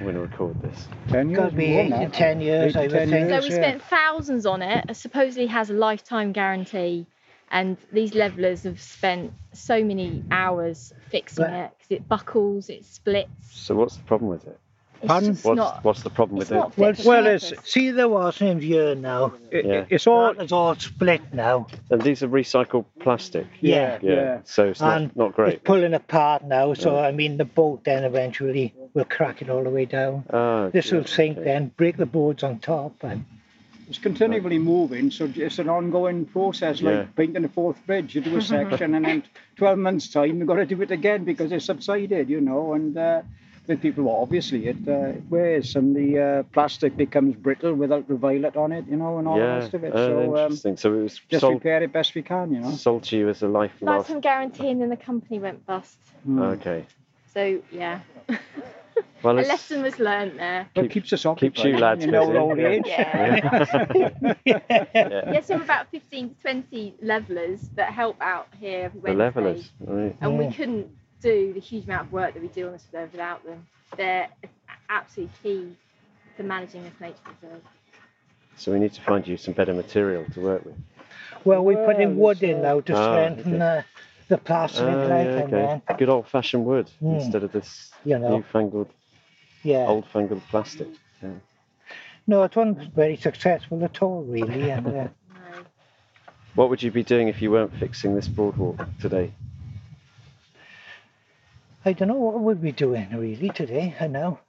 I'm 0.00 0.04
going 0.04 0.14
to 0.14 0.20
record 0.20 0.62
this. 0.62 0.88
Ten 1.08 1.28
years 1.28 1.38
Got 1.40 1.50
to 1.50 1.56
be 1.56 1.76
eight 1.76 1.88
now. 1.90 1.98
to 2.04 2.08
ten 2.08 2.40
years, 2.40 2.74
Eight 2.76 2.78
I 2.78 2.86
to 2.86 2.94
would 2.94 2.98
10 3.00 3.10
think. 3.10 3.28
So 3.28 3.32
years, 3.34 3.44
we 3.44 3.50
yeah. 3.50 3.56
spent 3.56 3.82
thousands 3.82 4.46
on 4.46 4.62
it. 4.62 4.84
It 4.88 4.94
supposedly 4.96 5.46
has 5.46 5.70
a 5.70 5.74
lifetime 5.74 6.32
guarantee, 6.32 7.06
and 7.50 7.76
these 7.92 8.14
levelers 8.14 8.62
have 8.62 8.80
spent 8.80 9.32
so 9.52 9.82
many 9.84 10.22
hours 10.30 10.92
fixing 11.10 11.44
But- 11.44 11.52
it 11.52 11.70
because 11.78 11.90
it 11.90 12.08
buckles, 12.08 12.68
it 12.70 12.84
splits. 12.84 13.30
So 13.50 13.74
what's 13.74 13.96
the 13.96 14.04
problem 14.04 14.30
with 14.30 14.46
it? 14.46 14.58
It's 15.00 15.06
Pardon? 15.06 15.32
just 15.32 15.44
What's, 15.44 15.56
not. 15.56 15.84
what's 15.84 16.02
the 16.02 16.10
problem 16.10 16.40
it's 16.40 16.50
with 16.50 16.58
not 16.58 16.68
it? 16.70 16.74
fit 16.74 16.80
Well, 16.82 16.94
for 16.94 17.08
well, 17.08 17.26
it's- 17.26 17.50
purpose. 17.50 17.70
See 17.70 17.90
the 17.92 18.08
washing 18.08 18.60
here 18.60 18.96
now. 18.96 19.34
It- 19.52 19.64
Yeah. 19.64 19.84
It's 19.88 20.08
all. 20.08 20.30
It's 20.30 20.50
all 20.50 20.74
split 20.74 21.20
now. 21.32 21.68
And 21.90 22.02
these 22.02 22.24
are 22.24 22.28
recycled 22.28 22.84
plastic. 22.98 23.46
Yeah. 23.60 23.98
Yeah. 24.02 24.12
Yeah. 24.12 24.38
So 24.44 24.66
it's 24.70 24.80
not, 24.80 24.96
And 25.00 25.14
not 25.16 25.34
great. 25.34 25.54
It's 25.54 25.62
pulling 25.62 25.94
apart 25.94 26.44
now, 26.44 26.74
so 26.74 26.98
I 26.98 27.12
mean 27.12 27.36
the 27.36 27.44
boat 27.44 27.84
then 27.84 28.02
eventually 28.02 28.74
will 28.94 29.04
crack 29.04 29.42
it 29.42 29.50
all 29.50 29.62
the 29.64 29.70
way 29.70 29.84
down. 29.84 30.24
Ah, 30.32 30.68
This 30.68 30.90
will 30.92 31.04
sink 31.04 31.36
okay. 31.38 31.44
then, 31.44 31.72
break 31.76 31.96
the 31.96 32.06
boards 32.06 32.42
on 32.42 32.58
top, 32.58 33.02
and 33.02 33.24
It's 33.88 33.96
continually 33.96 34.58
moving, 34.58 35.10
so 35.10 35.32
it's 35.34 35.58
an 35.58 35.70
ongoing 35.70 36.26
process, 36.26 36.82
like 36.82 36.94
Yeah. 36.94 37.06
painting 37.16 37.42
a 37.46 37.48
Forth 37.48 37.80
Bridge. 37.86 38.14
You 38.14 38.20
do 38.20 38.36
a 38.36 38.42
section, 38.56 38.94
and 38.94 39.02
then 39.06 39.22
12 39.56 39.78
months' 39.78 40.10
time, 40.10 40.36
you've 40.38 40.46
got 40.46 40.56
to 40.56 40.66
do 40.66 40.82
it 40.82 40.90
again 40.90 41.24
because 41.24 41.52
it's 41.52 41.64
subsided, 41.64 42.28
you 42.28 42.42
know. 42.42 42.74
And 42.74 42.98
uh, 42.98 43.22
with 43.66 43.80
people, 43.80 44.04
well, 44.04 44.16
obviously, 44.16 44.66
it 44.66 44.76
uh, 44.86 45.12
wears, 45.30 45.74
and 45.74 45.96
the 45.96 46.18
uh, 46.20 46.42
plastic 46.52 46.98
becomes 46.98 47.34
brittle 47.36 47.74
with 47.74 47.90
ultraviolet 47.90 48.56
on 48.58 48.72
it, 48.72 48.84
you 48.90 48.96
know, 48.96 49.16
and 49.18 49.26
all 49.26 49.38
Yeah. 49.38 49.54
the 49.54 49.60
rest 49.60 49.74
of 49.74 49.84
it. 49.84 49.92
oh, 49.94 50.06
so 50.06 50.18
um, 50.36 50.42
interesting. 50.42 50.76
so 50.76 50.92
it 50.92 51.02
was 51.04 51.20
just 51.30 51.40
sold, 51.40 51.54
repair 51.54 51.82
it 51.82 51.90
best 51.90 52.14
we 52.14 52.20
can, 52.22 52.52
you 52.52 52.60
know. 52.60 52.72
sold 52.72 53.04
to 53.04 53.16
you 53.16 53.30
as 53.30 53.42
a 53.42 53.48
life 53.48 53.72
last. 53.80 54.00
Lifetime 54.00 54.20
guarantee, 54.20 54.68
and 54.68 54.82
then 54.82 54.90
the 54.90 54.96
company 54.98 55.38
went 55.38 55.64
bust. 55.64 55.96
Mm. 56.28 56.42
Okay. 56.58 56.84
So 57.38 57.62
yeah, 57.70 58.00
Well, 59.22 59.38
a 59.38 59.42
lesson 59.42 59.82
was 59.82 60.00
learnt 60.00 60.36
there. 60.38 60.68
But 60.74 60.82
Keep- 60.82 60.90
it 60.90 60.94
keeps 60.94 61.12
us 61.12 61.24
occupied. 61.24 61.54
keeps 61.54 61.64
you 61.64 61.78
lads 61.78 62.04
busy. 62.04 62.16
old 62.16 62.58
Yeah. 62.58 62.66
age. 62.68 62.82
Yeah. 62.84 64.34
yeah. 64.44 64.60
yeah, 65.32 65.40
so 65.42 65.56
we're 65.56 65.62
about 65.62 65.88
15 65.92 66.30
to 66.30 66.34
20 66.42 66.94
levelers 67.00 67.60
that 67.76 67.92
help 67.92 68.16
out 68.20 68.48
here 68.58 68.86
every 68.86 69.00
the 69.00 69.16
Wednesday. 69.16 69.24
levelers. 69.24 69.70
Right. 69.78 70.16
and 70.20 70.32
Yeah. 70.32 70.38
we 70.48 70.52
couldn't 70.52 70.88
do 71.22 71.52
the 71.52 71.60
huge 71.60 71.84
amount 71.84 72.08
of 72.08 72.12
work 72.12 72.34
that 72.34 72.42
we 72.42 72.48
do 72.48 72.66
on 72.66 72.72
this 72.72 72.84
reserve 72.92 73.12
without 73.12 73.44
them. 73.44 73.64
They're 73.96 74.28
absolutely 74.90 75.32
key 75.44 75.76
to 76.38 76.42
managing 76.42 76.82
this 76.82 76.94
nature 77.00 77.14
reserve. 77.40 77.62
So 78.56 78.72
we 78.72 78.80
need 78.80 78.94
to 78.94 79.00
find 79.02 79.24
you 79.28 79.36
some 79.36 79.54
better 79.54 79.74
material 79.74 80.24
to 80.34 80.40
work 80.40 80.64
with. 80.64 80.74
well, 81.44 81.64
we 81.64 81.76
put 81.76 82.00
in 82.00 82.16
Well, 82.16 82.30
wood 82.34 82.42
in 82.42 82.62
now 82.62 82.80
to 82.80 82.96
Ah, 82.96 83.12
strengthen 83.12 83.62
okay. 83.62 83.78
uh, 83.78 83.82
the 84.28 84.38
plastering, 84.38 84.94
Ah, 84.94 84.98
like, 85.02 85.08
yeah, 85.26 85.38
and 85.42 85.52
then 85.52 85.82
okay. 85.88 85.98
Good 85.98 86.08
old 86.08 86.28
fashioned 86.28 86.64
wood 86.64 86.88
Hmm. 87.00 87.14
instead 87.16 87.42
of 87.44 87.52
this 87.52 87.90
you 88.04 88.18
know, 88.18 88.36
newfangled, 88.36 88.88
yeah. 89.62 89.86
old 89.86 90.06
fangled 90.12 90.42
plastic. 90.50 90.88
Yeah. 91.22 91.30
No, 92.26 92.42
it 92.44 92.54
wasn't 92.54 92.94
very 92.94 93.16
successful 93.16 93.82
at 93.84 94.02
all, 94.02 94.22
really. 94.22 94.70
And 94.70 94.86
uh, 94.86 95.08
What 96.54 96.68
would 96.70 96.82
you 96.82 96.90
be 96.90 97.02
doing 97.04 97.28
if 97.28 97.40
you 97.40 97.50
weren't 97.50 97.74
fixing 97.78 98.14
this 98.16 98.28
boardwalk 98.28 98.84
today? 99.00 99.32
I 101.84 101.92
don't 101.92 102.08
know 102.08 102.14
what 102.14 102.40
we'd 102.40 102.60
be 102.60 102.72
doing 102.72 103.08
really 103.16 103.50
today. 103.50 103.94
I 104.00 104.08
know. 104.08 104.40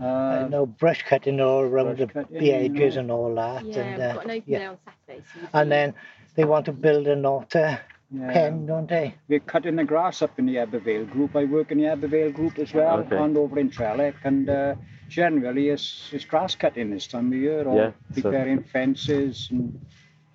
I 0.00 0.04
Uh, 0.04 0.48
know 0.48 0.66
brush 0.66 1.02
cutting 1.08 1.40
all 1.40 1.60
around 1.62 1.96
the, 1.98 2.06
brush 2.06 2.26
cutting, 2.26 2.38
the 2.40 2.52
edges 2.52 2.94
yeah. 2.94 3.00
and 3.00 3.10
all 3.10 3.34
that. 3.36 3.64
Yeah, 3.64 3.80
and, 3.80 3.90
we've 3.96 4.00
uh, 4.10 4.14
got 4.14 4.24
an 4.24 4.30
open 4.32 4.42
yeah. 4.52 4.68
on 4.70 4.78
Saturday. 4.84 5.24
So 5.32 5.48
and 5.54 5.72
then 5.72 5.94
they 6.34 6.44
want 6.44 6.66
to 6.66 6.72
build 6.72 7.06
an 7.06 7.24
otter 7.24 7.80
yeah. 8.10 8.32
pen, 8.32 8.66
don't 8.66 8.88
they? 8.88 9.14
We're 9.28 9.40
cutting 9.40 9.76
the 9.76 9.84
grass 9.84 10.22
up 10.22 10.38
in 10.38 10.46
the 10.46 10.56
Abervale 10.56 11.10
group. 11.10 11.34
I 11.36 11.44
work 11.44 11.70
in 11.72 11.78
the 11.78 11.84
Abervale 11.84 12.32
group 12.32 12.58
as 12.58 12.72
well, 12.72 13.00
Okay. 13.00 13.16
and 13.16 13.36
over 13.36 13.58
in 13.58 13.70
Trellick. 13.70 14.14
And 14.24 14.48
uh, 14.48 14.74
generally, 15.08 15.68
it's, 15.70 16.10
it's 16.12 16.24
grass 16.24 16.54
cutting 16.54 16.90
this 16.90 17.06
time 17.06 17.28
of 17.28 17.38
year, 17.38 17.64
or 17.66 17.76
Yeah, 17.76 17.90
so- 18.14 18.22
preparing 18.22 18.62
fences 18.62 19.48
and 19.50 19.80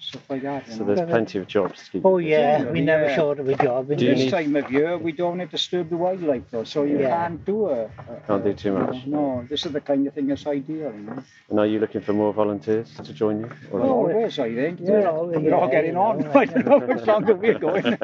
stuff 0.01 0.29
like 0.29 0.41
that. 0.41 0.67
So 0.67 0.77
know. 0.83 0.85
there's 0.95 1.09
plenty 1.09 1.37
of 1.39 1.47
jobs 1.47 1.83
to 1.85 1.91
keep 1.91 2.05
Oh 2.05 2.17
you 2.17 2.29
busy. 2.29 2.41
yeah, 2.41 2.63
we 2.71 2.81
never 2.81 3.05
Yeah. 3.05 3.15
short 3.15 3.39
of 3.39 3.47
a 3.47 3.55
job. 3.55 3.91
in 3.91 3.97
Do 3.99 4.05
this 4.07 4.19
need- 4.19 4.31
time 4.31 4.55
of 4.55 4.71
year, 4.71 4.97
we 4.97 5.11
don't 5.11 5.37
want 5.37 5.41
to 5.41 5.47
disturb 5.57 5.89
the 5.89 5.97
wildlife, 5.97 6.43
though, 6.51 6.63
so 6.63 6.83
you 6.83 6.99
Yeah. 6.99 7.09
can't 7.27 7.45
do 7.45 7.67
a, 7.67 7.83
a- 7.83 7.89
Can't 8.27 8.43
do 8.43 8.49
a- 8.49 8.53
too 8.53 8.69
you 8.69 8.73
know, 8.79 8.85
much. 8.87 9.05
No, 9.05 9.45
this 9.49 9.65
is 9.65 9.71
the 9.71 9.81
kind 9.81 10.05
of 10.07 10.13
thing 10.13 10.27
that's 10.27 10.45
ideal. 10.47 10.91
You 10.93 11.03
know? 11.07 11.23
And 11.49 11.59
are 11.59 11.65
you 11.67 11.79
looking 11.79 12.01
for 12.01 12.13
more 12.13 12.33
volunteers 12.33 12.93
to 13.03 13.13
join 13.13 13.41
you? 13.41 13.49
Or 13.71 13.81
Oh, 13.81 13.89
Always, 13.89 14.39
I 14.39 14.53
think. 14.53 14.79
We're 14.81 15.07
all- 15.07 15.27
We're 15.27 15.53
all 15.53 15.67
getting 15.69 15.93
you 15.93 15.99
on. 15.99 16.19
know, 16.19 16.31
I 16.35 16.45
don't 16.45 16.65
know 16.65 16.79
how 16.79 16.87
much 16.87 17.05
longer 17.07 17.35
we're 17.35 17.59
going. 17.59 17.97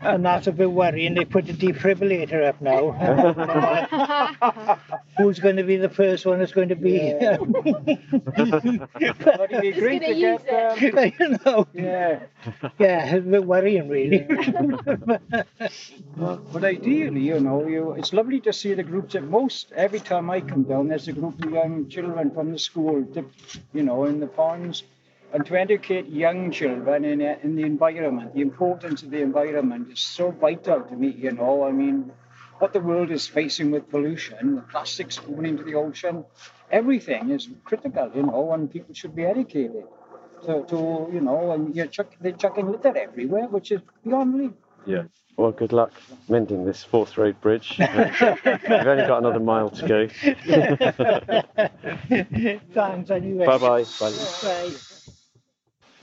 And 0.00 0.24
that's 0.24 0.46
a 0.46 0.52
bit 0.52 0.70
worrying. 0.70 1.14
They 1.14 1.24
put 1.24 1.46
the 1.46 1.52
defibrillator 1.54 2.46
up 2.46 2.60
now. 2.60 2.82
Who's 5.18 5.40
going 5.40 5.56
to 5.56 5.64
be 5.64 5.76
the 5.76 5.90
first 5.90 6.24
one 6.24 6.38
that's 6.38 6.52
going 6.52 6.68
to 6.70 6.76
be? 6.76 7.12
but 7.18 7.40
it'd 9.50 9.60
be 9.60 9.72
great 9.72 10.00
gonna 10.00 10.14
get. 10.14 10.16
use 10.16 10.40
Um, 10.48 10.78
you 11.20 11.36
know, 11.44 11.66
yeah. 11.74 12.20
yeah, 12.78 13.04
it's 13.06 13.26
a 13.26 13.30
bit 13.30 13.44
worrying, 13.44 13.88
really. 13.88 14.26
But 16.16 16.64
ideally, 16.64 17.20
you 17.20 17.40
know, 17.40 17.66
you, 17.66 17.92
it's 17.92 18.12
lovely 18.12 18.40
to 18.40 18.52
see 18.52 18.74
the 18.74 18.82
groups 18.82 19.14
at 19.14 19.24
most. 19.24 19.72
Every 19.72 20.00
time 20.00 20.30
I 20.30 20.40
come 20.40 20.64
down, 20.64 20.88
there's 20.88 21.08
a 21.08 21.12
group 21.12 21.42
of 21.44 21.50
young 21.50 21.88
children 21.88 22.30
from 22.30 22.52
the 22.52 22.58
school, 22.58 23.04
to, 23.14 23.24
you 23.72 23.82
know, 23.82 24.04
in 24.04 24.20
the 24.20 24.26
ponds. 24.26 24.84
And 25.32 25.46
to 25.46 25.58
educate 25.58 26.08
young 26.08 26.50
children 26.50 27.06
in, 27.06 27.22
in 27.22 27.56
the 27.56 27.62
environment, 27.62 28.34
the 28.34 28.42
importance 28.42 29.02
of 29.02 29.10
the 29.10 29.22
environment 29.22 29.90
is 29.90 30.00
so 30.00 30.30
vital 30.30 30.82
to 30.82 30.94
me, 30.94 31.08
you 31.08 31.32
know. 31.32 31.64
I 31.64 31.72
mean, 31.72 32.12
what 32.62 32.72
the 32.72 32.78
world 32.78 33.10
is 33.10 33.26
facing 33.26 33.72
with 33.72 33.90
pollution, 33.90 34.54
the 34.54 34.62
plastics 34.62 35.18
going 35.18 35.46
into 35.46 35.64
the 35.64 35.74
ocean, 35.74 36.24
everything 36.70 37.30
is 37.30 37.48
critical, 37.64 38.08
you 38.14 38.22
know, 38.22 38.52
and 38.52 38.70
people 38.70 38.94
should 38.94 39.16
be 39.16 39.24
educated. 39.24 39.82
to, 40.46 40.64
to 40.70 40.76
you 41.12 41.20
know, 41.20 41.50
and 41.52 41.74
you're 41.74 41.88
chuck, 41.88 42.14
they're 42.20 42.40
chucking 42.44 42.70
litter 42.70 42.96
everywhere, 42.96 43.48
which 43.48 43.72
is 43.72 43.80
beyond 44.04 44.34
me. 44.38 44.50
Yeah. 44.86 45.02
Well, 45.36 45.50
good 45.50 45.72
luck 45.72 45.92
mending 46.28 46.64
this 46.64 46.84
Forth 46.84 47.18
Road 47.18 47.40
Bridge. 47.40 47.74
We've 47.78 48.88
only 48.92 49.06
got 49.12 49.18
another 49.18 49.40
mile 49.40 49.70
to 49.70 49.88
go. 49.94 50.06
Thanks 52.74 53.10
anyway. 53.10 53.46
Bye-bye. 53.46 53.84
Bye. 53.98 54.12
Bye. 54.42 54.70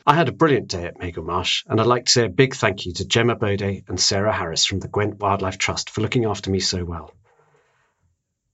I 0.05 0.15
had 0.15 0.29
a 0.29 0.33
brilliant 0.33 0.69
day 0.69 0.85
at 0.85 0.97
Magor 0.97 1.21
Marsh, 1.21 1.63
and 1.67 1.79
I'd 1.79 1.87
like 1.87 2.05
to 2.05 2.11
say 2.11 2.25
a 2.25 2.29
big 2.29 2.55
thank 2.55 2.85
you 2.85 2.93
to 2.93 3.05
Gemma 3.05 3.35
Bode 3.35 3.83
and 3.87 3.99
Sarah 3.99 4.33
Harris 4.33 4.65
from 4.65 4.79
the 4.79 4.87
Gwent 4.87 5.19
Wildlife 5.19 5.57
Trust 5.57 5.89
for 5.89 6.01
looking 6.01 6.25
after 6.25 6.49
me 6.49 6.59
so 6.59 6.85
well. 6.85 7.13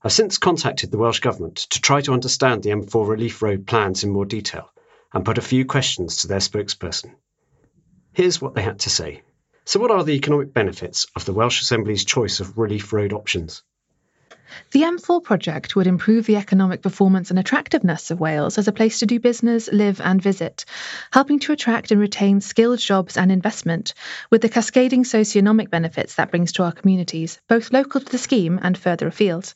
I've 0.03 0.11
since 0.11 0.37
contacted 0.37 0.91
the 0.91 0.97
Welsh 0.97 1.19
Government 1.19 1.57
to 1.57 1.81
try 1.81 2.01
to 2.01 2.13
understand 2.13 2.63
the 2.63 2.71
M4 2.71 3.07
Relief 3.07 3.41
Road 3.41 3.67
plans 3.67 4.03
in 4.03 4.09
more 4.09 4.25
detail 4.25 4.71
and 5.13 5.25
put 5.25 5.37
a 5.37 5.41
few 5.41 5.65
questions 5.65 6.17
to 6.17 6.27
their 6.27 6.39
spokesperson. 6.39 7.13
Here's 8.13 8.41
what 8.41 8.53
they 8.53 8.61
had 8.61 8.79
to 8.79 8.89
say. 8.89 9.21
So, 9.65 9.79
what 9.79 9.91
are 9.91 10.03
the 10.03 10.13
economic 10.13 10.53
benefits 10.53 11.07
of 11.15 11.25
the 11.25 11.33
Welsh 11.33 11.61
Assembly's 11.61 12.05
choice 12.05 12.39
of 12.39 12.57
relief 12.57 12.91
road 12.91 13.13
options? 13.13 13.63
The 14.71 14.81
M4 14.83 15.23
project 15.23 15.75
would 15.75 15.87
improve 15.87 16.25
the 16.25 16.35
economic 16.35 16.81
performance 16.81 17.29
and 17.29 17.39
attractiveness 17.39 18.11
of 18.11 18.19
Wales 18.19 18.57
as 18.57 18.67
a 18.67 18.71
place 18.71 18.99
to 18.99 19.05
do 19.05 19.19
business, 19.19 19.69
live, 19.71 20.01
and 20.01 20.21
visit, 20.21 20.65
helping 21.11 21.39
to 21.39 21.53
attract 21.53 21.91
and 21.91 21.99
retain 21.99 22.41
skilled 22.41 22.79
jobs 22.79 23.17
and 23.17 23.31
investment, 23.31 23.93
with 24.29 24.41
the 24.41 24.49
cascading 24.49 25.03
socioeconomic 25.03 25.69
benefits 25.69 26.15
that 26.15 26.31
brings 26.31 26.51
to 26.53 26.63
our 26.63 26.71
communities, 26.71 27.39
both 27.47 27.73
local 27.73 28.01
to 28.01 28.11
the 28.11 28.17
scheme 28.17 28.59
and 28.61 28.77
further 28.77 29.07
afield. 29.07 29.53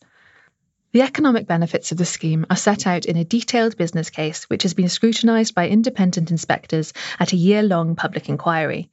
The 0.91 1.03
economic 1.03 1.45
benefits 1.45 1.91
of 1.91 1.99
the 1.99 2.05
scheme 2.05 2.47
are 2.49 2.55
set 2.55 2.87
out 2.87 3.05
in 3.05 3.15
a 3.15 3.23
detailed 3.23 3.77
business 3.77 4.09
case 4.09 4.45
which 4.45 4.63
has 4.63 4.73
been 4.73 4.89
scrutinised 4.89 5.53
by 5.53 5.69
independent 5.69 6.31
inspectors 6.31 6.93
at 7.19 7.31
a 7.31 7.37
year 7.37 7.61
long 7.61 7.95
public 7.95 8.27
inquiry. 8.27 8.89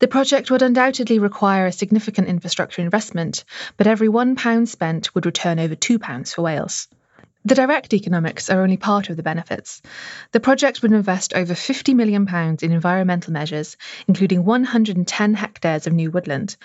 The 0.00 0.08
project 0.08 0.50
would 0.50 0.62
undoubtedly 0.62 1.18
require 1.18 1.66
a 1.66 1.72
significant 1.72 2.26
infrastructure 2.26 2.80
investment, 2.80 3.44
but 3.76 3.86
every 3.86 4.08
£1 4.08 4.66
spent 4.66 5.14
would 5.14 5.26
return 5.26 5.58
over 5.58 5.76
£2 5.76 6.34
for 6.34 6.40
Wales. 6.40 6.88
The 7.44 7.54
direct 7.54 7.92
economics 7.92 8.48
are 8.48 8.62
only 8.62 8.78
part 8.78 9.10
of 9.10 9.18
the 9.18 9.22
benefits. 9.22 9.82
The 10.32 10.40
project 10.40 10.80
would 10.80 10.92
invest 10.92 11.34
over 11.34 11.52
£50 11.52 11.94
million 11.94 12.26
in 12.62 12.72
environmental 12.72 13.34
measures, 13.34 13.76
including 14.08 14.42
110 14.42 15.34
hectares 15.34 15.86
of 15.86 15.92
new 15.92 16.10
woodland. 16.10 16.56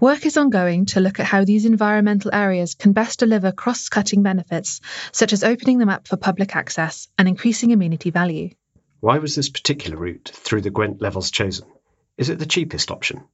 Work 0.00 0.26
is 0.26 0.36
ongoing 0.36 0.86
to 0.86 1.00
look 1.00 1.20
at 1.20 1.26
how 1.26 1.44
these 1.44 1.66
environmental 1.66 2.34
areas 2.34 2.74
can 2.74 2.92
best 2.92 3.20
deliver 3.20 3.52
cross 3.52 3.88
cutting 3.88 4.24
benefits, 4.24 4.80
such 5.12 5.32
as 5.32 5.44
opening 5.44 5.78
them 5.78 5.88
up 5.88 6.08
for 6.08 6.16
public 6.16 6.56
access 6.56 7.06
and 7.16 7.28
increasing 7.28 7.72
amenity 7.72 8.10
value. 8.10 8.50
Why 8.98 9.18
was 9.18 9.36
this 9.36 9.50
particular 9.50 9.96
route 9.96 10.32
through 10.34 10.62
the 10.62 10.70
Gwent 10.70 11.00
levels 11.00 11.30
chosen? 11.30 11.68
Is 12.18 12.30
it 12.30 12.38
the 12.38 12.46
cheapest 12.46 12.90
option? 12.90 13.24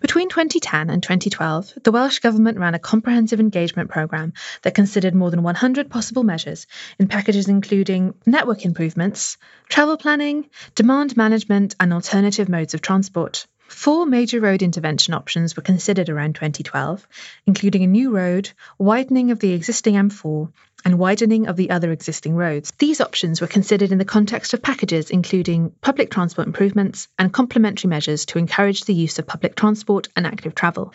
Between 0.00 0.28
2010 0.28 0.90
and 0.90 1.02
2012, 1.02 1.74
the 1.84 1.92
Welsh 1.92 2.20
Government 2.20 2.58
ran 2.58 2.74
a 2.74 2.78
comprehensive 2.78 3.40
engagement 3.40 3.90
programme 3.90 4.32
that 4.62 4.74
considered 4.74 5.14
more 5.14 5.30
than 5.30 5.42
100 5.42 5.90
possible 5.90 6.22
measures 6.22 6.66
in 6.98 7.08
packages 7.08 7.46
including 7.48 8.14
network 8.24 8.64
improvements, 8.64 9.36
travel 9.68 9.96
planning, 9.96 10.48
demand 10.74 11.16
management, 11.16 11.76
and 11.78 11.92
alternative 11.92 12.48
modes 12.48 12.74
of 12.74 12.80
transport. 12.80 13.46
Four 13.68 14.06
major 14.06 14.40
road 14.40 14.62
intervention 14.62 15.12
options 15.12 15.56
were 15.56 15.62
considered 15.62 16.08
around 16.08 16.36
2012, 16.36 17.06
including 17.46 17.82
a 17.82 17.88
new 17.88 18.10
road, 18.10 18.50
widening 18.78 19.30
of 19.30 19.40
the 19.40 19.52
existing 19.52 19.94
M4, 19.94 20.52
and 20.86 21.00
widening 21.00 21.48
of 21.48 21.56
the 21.56 21.70
other 21.70 21.90
existing 21.90 22.36
roads. 22.36 22.72
These 22.78 23.00
options 23.00 23.40
were 23.40 23.48
considered 23.48 23.90
in 23.90 23.98
the 23.98 24.04
context 24.04 24.54
of 24.54 24.62
packages 24.62 25.10
including 25.10 25.72
public 25.80 26.12
transport 26.12 26.46
improvements 26.46 27.08
and 27.18 27.32
complementary 27.32 27.88
measures 27.88 28.24
to 28.26 28.38
encourage 28.38 28.84
the 28.84 28.94
use 28.94 29.18
of 29.18 29.26
public 29.26 29.56
transport 29.56 30.06
and 30.14 30.24
active 30.24 30.54
travel. 30.54 30.94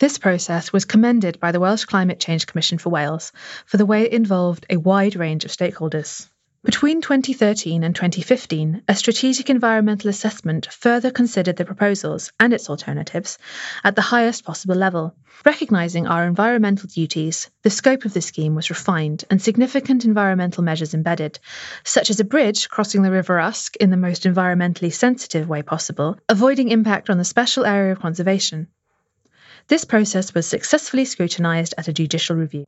This 0.00 0.18
process 0.18 0.72
was 0.72 0.86
commended 0.86 1.38
by 1.38 1.52
the 1.52 1.60
Welsh 1.60 1.84
Climate 1.84 2.18
Change 2.18 2.48
Commission 2.48 2.78
for 2.78 2.90
Wales 2.90 3.30
for 3.64 3.76
the 3.76 3.86
way 3.86 4.02
it 4.02 4.12
involved 4.12 4.66
a 4.68 4.76
wide 4.76 5.14
range 5.14 5.44
of 5.44 5.52
stakeholders. 5.52 6.28
Between 6.64 7.00
2013 7.00 7.84
and 7.84 7.94
2015, 7.94 8.82
a 8.88 8.94
strategic 8.96 9.48
environmental 9.48 10.10
assessment 10.10 10.66
further 10.72 11.12
considered 11.12 11.54
the 11.56 11.64
proposals 11.64 12.32
and 12.40 12.52
its 12.52 12.68
alternatives 12.68 13.38
at 13.84 13.94
the 13.94 14.02
highest 14.02 14.44
possible 14.44 14.74
level. 14.74 15.14
Recognising 15.46 16.08
our 16.08 16.26
environmental 16.26 16.88
duties, 16.88 17.48
the 17.62 17.70
scope 17.70 18.04
of 18.04 18.12
the 18.12 18.20
scheme 18.20 18.56
was 18.56 18.70
refined 18.70 19.24
and 19.30 19.40
significant 19.40 20.04
environmental 20.04 20.64
measures 20.64 20.94
embedded, 20.94 21.38
such 21.84 22.10
as 22.10 22.18
a 22.18 22.24
bridge 22.24 22.68
crossing 22.68 23.02
the 23.02 23.12
River 23.12 23.38
Usk 23.38 23.76
in 23.76 23.90
the 23.90 23.96
most 23.96 24.24
environmentally 24.24 24.92
sensitive 24.92 25.48
way 25.48 25.62
possible, 25.62 26.18
avoiding 26.28 26.70
impact 26.70 27.08
on 27.08 27.18
the 27.18 27.24
special 27.24 27.64
area 27.64 27.92
of 27.92 28.00
conservation. 28.00 28.66
This 29.68 29.84
process 29.84 30.34
was 30.34 30.44
successfully 30.44 31.04
scrutinised 31.04 31.74
at 31.78 31.86
a 31.86 31.92
judicial 31.92 32.34
review. 32.34 32.66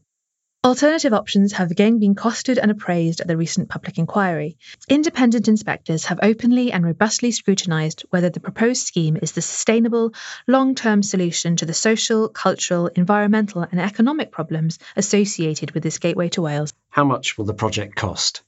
Alternative 0.62 1.14
options 1.14 1.54
have 1.54 1.70
again 1.70 1.98
been 1.98 2.14
costed 2.14 2.58
and 2.58 2.70
appraised 2.70 3.22
at 3.22 3.26
the 3.26 3.38
recent 3.38 3.70
public 3.70 3.96
inquiry. 3.96 4.58
Independent 4.90 5.48
inspectors 5.48 6.04
have 6.04 6.20
openly 6.22 6.70
and 6.70 6.84
robustly 6.84 7.30
scrutinised 7.30 8.04
whether 8.10 8.28
the 8.28 8.40
proposed 8.40 8.86
scheme 8.86 9.16
is 9.16 9.32
the 9.32 9.40
sustainable, 9.40 10.12
long 10.46 10.74
term 10.74 11.02
solution 11.02 11.56
to 11.56 11.64
the 11.64 11.72
social, 11.72 12.28
cultural, 12.28 12.88
environmental, 12.88 13.62
and 13.62 13.80
economic 13.80 14.30
problems 14.32 14.78
associated 14.96 15.70
with 15.70 15.82
this 15.82 15.96
gateway 15.96 16.28
to 16.28 16.42
Wales. 16.42 16.74
How 16.90 17.04
much 17.04 17.38
will 17.38 17.46
the 17.46 17.54
project 17.54 17.96
cost? 17.96 18.42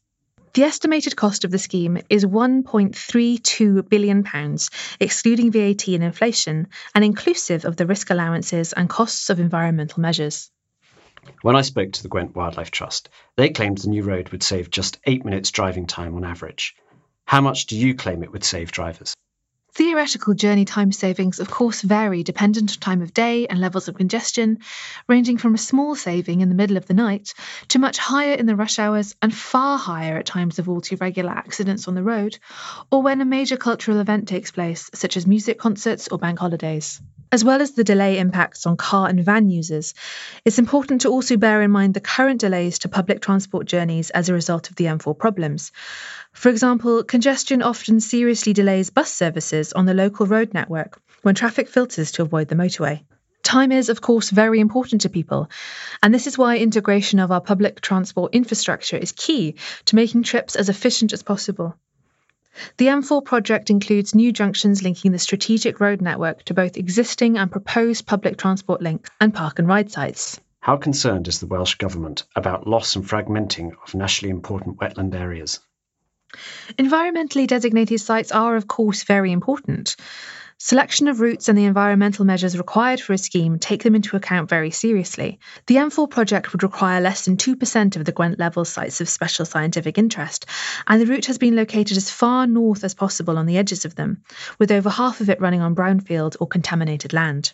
The 0.53 0.65
estimated 0.65 1.17
cost 1.17 1.47
of 1.47 1.51
the 1.51 1.59
scheme 1.59 1.97
is 2.11 2.27
£1.32 2.27 3.89
billion, 3.89 4.59
excluding 5.01 5.51
VAT 5.51 5.89
and 5.89 6.05
inflation, 6.05 6.67
and 6.95 7.07
inclusive 7.07 7.65
of 7.65 7.79
the 7.79 7.87
risk 7.87 8.11
allowances 8.11 8.75
and 8.75 8.87
costs 8.87 9.31
of 9.31 9.41
environmental 9.41 10.03
measures. 10.03 10.51
When 11.43 11.57
I 11.57 11.63
spoke 11.63 11.93
to 11.93 12.03
the 12.03 12.09
Gwent 12.09 12.35
Wildlife 12.35 12.71
Trust, 12.71 13.09
they 13.37 13.51
claimed 13.51 13.79
the 13.79 13.89
new 13.89 14.03
road 14.03 14.31
would 14.31 14.43
save 14.43 14.71
just 14.71 14.99
eight 15.07 15.25
minutes 15.25 15.51
driving 15.51 15.87
time 15.87 16.17
on 16.17 16.25
average. 16.25 16.77
How 17.27 17.41
much 17.41 17.67
do 17.67 17.77
you 17.77 17.95
claim 17.95 18.23
it 18.23 18.33
would 18.33 18.45
save 18.45 18.73
drivers? 18.73 19.15
Theoretical 19.75 20.35
journey 20.35 20.67
time 20.67 20.93
savings, 20.93 21.41
of 21.41 21.51
course, 21.51 21.81
vary 21.81 22.23
dependent 22.23 22.73
on 22.73 22.77
time 22.79 23.01
of 23.01 23.15
day 23.15 23.47
and 23.47 23.59
levels 23.59 23.89
of 23.89 23.95
congestion, 23.95 24.59
ranging 25.09 25.39
from 25.39 25.55
a 25.55 25.59
small 25.59 25.95
saving 25.95 26.43
in 26.43 26.51
the 26.51 26.55
middle 26.55 26.77
of 26.77 26.87
the 26.87 26.93
night 26.93 27.33
to 27.69 27.79
much 27.79 27.97
higher 27.97 28.35
in 28.35 28.45
the 28.45 28.55
rush 28.55 28.79
hours 28.79 29.17
and 29.23 29.35
far 29.35 29.79
higher 29.79 30.19
at 30.19 30.27
times 30.27 30.59
of 30.59 30.69
all 30.69 30.83
too 30.83 30.97
regular 30.97 31.33
accidents 31.33 31.89
on 31.89 31.95
the 31.95 32.03
road, 32.03 32.39
or 32.91 33.01
when 33.01 33.23
a 33.23 33.25
major 33.25 33.57
cultural 33.57 33.99
event 33.99 34.29
takes 34.29 34.51
place, 34.51 34.91
such 34.93 35.17
as 35.17 35.27
music 35.27 35.59
concerts 35.59 36.07
or 36.09 36.19
bank 36.19 36.39
holidays. 36.39 37.01
As 37.33 37.43
well 37.43 37.63
as 37.63 37.73
the 37.73 37.83
delay 37.83 38.19
impacts 38.19 38.67
on 38.67 38.77
car 38.77 39.09
and 39.09 39.25
van 39.25 39.49
users, 39.49 39.95
it's 40.45 40.59
important 40.59 41.01
to 41.01 41.09
also 41.09 41.39
bear 41.39 41.63
in 41.63 41.71
mind 41.71 41.95
the 41.95 42.01
current 42.01 42.43
delays 42.43 42.81
to 42.81 42.91
public 42.91 43.23
transport 43.23 43.67
journeys 43.67 44.11
as 44.11 44.29
a 44.29 44.35
result 44.35 44.69
of 44.69 44.77
the 44.77 44.85
M4 44.85 45.17
problems. 45.17 45.73
For 46.33 46.49
example, 46.49 47.05
congestion 47.05 47.63
often 47.63 48.01
seriously 48.01 48.53
delays 48.53 48.91
bus 48.91 49.13
services 49.13 49.73
on 49.73 49.87
the 49.87 49.95
local 49.95 50.27
road 50.27 50.55
network 50.55 51.01
when 51.23 51.35
traffic 51.35 51.69
filters 51.69 52.13
to 52.13 52.23
avoid 52.23 52.49
the 52.49 52.55
motorway. 52.55 53.05
Time 53.43 53.73
is, 53.73 53.89
of 53.89 54.01
course, 54.01 54.31
very 54.31 54.61
important 54.61 55.03
to 55.03 55.09
people, 55.09 55.51
and 56.03 56.15
this 56.15 56.27
is 56.27 56.39
why 56.39 56.59
integration 56.59 57.19
of 57.19 57.31
our 57.31 57.41
public 57.41 57.81
transport 57.81 58.35
infrastructure 58.35 58.97
is 58.97 59.13
key 59.13 59.57
to 59.85 59.97
making 59.97 60.23
trips 60.23 60.57
as 60.57 60.69
efficient 60.69 61.13
as 61.13 61.23
possible. 61.23 61.77
The 62.77 62.87
M4 62.87 63.25
project 63.25 63.71
includes 63.71 64.15
new 64.15 64.33
junctions 64.33 64.83
linking 64.83 65.13
the 65.13 65.19
strategic 65.19 65.81
road 65.81 66.01
network 66.01 66.45
to 66.45 66.55
both 66.55 66.77
existing 66.77 67.39
and 67.39 67.51
proposed 67.51 68.07
public 68.07 68.37
transport 68.37 68.81
links 68.81 69.11
and 69.21 69.35
park 69.35 69.59
and 69.59 69.67
ride 69.67 69.91
sites. 69.91 70.41
How 70.61 70.77
concerned 70.77 71.29
is 71.29 71.41
the 71.41 71.47
Welsh 71.47 71.77
Government 71.77 72.25
about 72.37 72.67
loss 72.67 72.95
and 72.95 73.05
fragmenting 73.05 73.73
of 73.85 73.95
nationally 73.95 74.31
important 74.31 74.79
wetland 74.79 75.15
areas? 75.15 75.61
Environmentally 76.79 77.47
designated 77.47 78.01
sites 78.01 78.33
are, 78.33 78.57
of 78.57 78.67
course, 78.67 79.05
very 79.05 79.33
important. 79.33 79.97
Selection 80.65 81.09
of 81.09 81.19
routes 81.19 81.49
and 81.49 81.59
the 81.59 81.65
environmental 81.65 82.25
measures 82.25 82.57
required 82.57 83.01
for 83.01 83.13
a 83.13 83.19
scheme 83.19 83.59
take 83.59 83.83
them 83.83 83.97
into 83.97 84.15
account 84.15 84.49
very 84.49 84.71
seriously. 84.71 85.41
The 85.67 85.75
M4 85.75 86.09
project 86.09 86.53
would 86.53 86.63
require 86.63 87.01
less 87.01 87.25
than 87.25 87.37
2% 87.37 87.97
of 87.97 88.05
the 88.05 88.13
Gwent 88.13 88.39
level 88.39 88.65
sites 88.65 89.01
of 89.01 89.09
special 89.09 89.45
scientific 89.45 89.99
interest, 89.99 90.47
and 90.87 91.01
the 91.01 91.07
route 91.07 91.27
has 91.27 91.39
been 91.39 91.57
located 91.57 91.97
as 91.97 92.13
far 92.13 92.47
north 92.47 92.85
as 92.85 92.95
possible 92.95 93.39
on 93.39 93.47
the 93.47 93.59
edges 93.59 93.85
of 93.85 93.97
them, 93.97 94.23
with 94.61 94.71
over 94.71 94.89
half 94.89 95.21
of 95.21 95.31
it 95.31 95.41
running 95.41 95.63
on 95.63 95.75
brownfield 95.75 96.37
or 96.39 96.47
contaminated 96.47 97.13
land. 97.13 97.53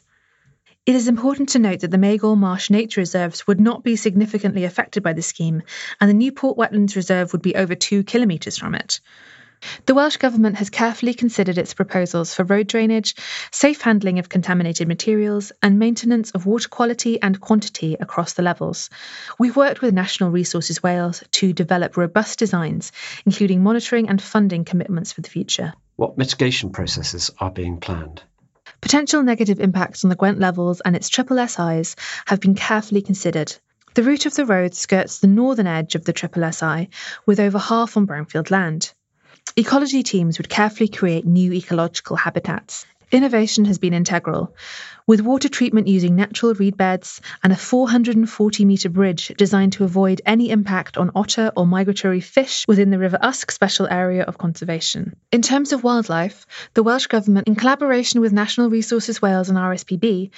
It 0.87 0.95
is 0.95 1.09
important 1.09 1.51
to 1.51 1.59
note 1.59 1.81
that 1.81 1.91
the 1.91 1.99
Magor 1.99 2.35
Marsh 2.35 2.71
Nature 2.71 3.03
Reserves 3.03 3.47
would 3.47 3.61
not 3.61 3.85
be 3.85 3.97
significantly 3.97 4.65
affected 4.65 5.03
by 5.03 5.13
the 5.13 5.23
scheme, 5.23 5.63
and 6.01 6.09
the 6.09 6.15
Newport 6.15 6.57
Wetlands 6.57 6.97
Reserve 6.97 7.33
would 7.33 7.43
be 7.43 7.57
over 7.57 7.75
two 7.75 8.05
kilometres 8.05 8.57
from 8.57 8.75
it. 8.75 9.01
The 9.87 9.95
Welsh 9.95 10.19
Government 10.19 10.57
has 10.57 10.71
carefully 10.71 11.15
considered 11.15 11.59
its 11.59 11.75
proposals 11.75 12.33
for 12.33 12.45
road 12.45 12.69
drainage, 12.69 13.17
safe 13.51 13.81
handling 13.81 14.19
of 14.19 14.29
contaminated 14.29 14.87
materials, 14.87 15.51
and 15.63 15.79
maintenance 15.79 16.31
of 16.31 16.47
water 16.47 16.69
quality 16.69 17.21
and 17.21 17.41
quantity 17.41 17.97
across 17.99 18.35
the 18.35 18.43
levels. 18.43 18.89
We've 19.39 19.57
worked 19.57 19.83
with 19.83 19.95
Natural 19.95 20.31
Resources 20.31 20.83
Wales 20.83 21.25
to 21.33 21.53
develop 21.53 21.97
robust 21.97 22.39
designs, 22.39 22.93
including 23.27 23.63
monitoring 23.63 24.09
and 24.09 24.23
funding 24.23 24.65
commitments 24.65 25.13
for 25.13 25.23
the 25.23 25.31
future. 25.31 25.75
What 25.97 26.17
mitigation 26.17 26.71
processes 26.71 27.31
are 27.41 27.51
being 27.51 27.79
planned? 27.81 28.23
Potential 28.81 29.23
negative 29.23 29.61
impacts 29.61 30.05
on 30.05 30.11
the 30.11 30.17
Gwent 30.17 30.39
levels 30.39 30.81
and 30.81 30.95
its 30.95 31.09
triple 31.09 31.45
SIs 31.47 31.97
have 32.27 32.41
been 32.41 32.55
carefully 32.55 33.03
considered. 33.03 33.55
The 33.95 34.03
route 34.03 34.27
of 34.27 34.35
the 34.35 34.47
road 34.47 34.75
skirts 34.75 35.19
the 35.19 35.27
northern 35.27 35.67
edge 35.67 35.95
of 35.95 36.05
the 36.05 36.13
triple 36.13 36.51
SI, 36.53 36.89
with 37.27 37.41
over 37.41 37.59
half 37.59 37.97
on 37.97 38.07
brownfield 38.07 38.51
land. 38.51 38.93
Ecology 39.57 40.03
teams 40.03 40.39
would 40.39 40.49
carefully 40.49 40.89
create 40.89 41.27
new 41.27 41.53
ecological 41.53 42.17
habitats. 42.17 42.87
Innovation 43.11 43.65
has 43.65 43.79
been 43.79 43.95
integral, 43.95 44.55
with 45.09 45.23
water 45.23 45.49
treatment 45.49 45.89
using 45.89 46.15
natural 46.15 46.53
reed 46.53 46.77
beds 46.77 47.23
and 47.43 47.51
a 47.51 47.57
440 47.57 48.65
metre 48.67 48.91
bridge 48.91 49.33
designed 49.39 49.73
to 49.73 49.85
avoid 49.85 50.21
any 50.27 50.51
impact 50.51 50.99
on 50.99 51.11
otter 51.15 51.51
or 51.57 51.67
migratory 51.67 52.21
fish 52.21 52.67
within 52.69 52.91
the 52.91 52.99
River 52.99 53.19
Usk 53.23 53.51
Special 53.51 53.89
Area 53.91 54.23
of 54.23 54.37
Conservation. 54.37 55.17
In 55.33 55.41
terms 55.41 55.73
of 55.73 55.83
wildlife, 55.83 56.47
the 56.75 56.83
Welsh 56.83 57.07
Government, 57.07 57.49
in 57.49 57.55
collaboration 57.55 58.21
with 58.21 58.35
Natural 58.35 58.69
Resources 58.69 59.23
Wales 59.23 59.49
and 59.49 59.57
RSPB, 59.57 60.31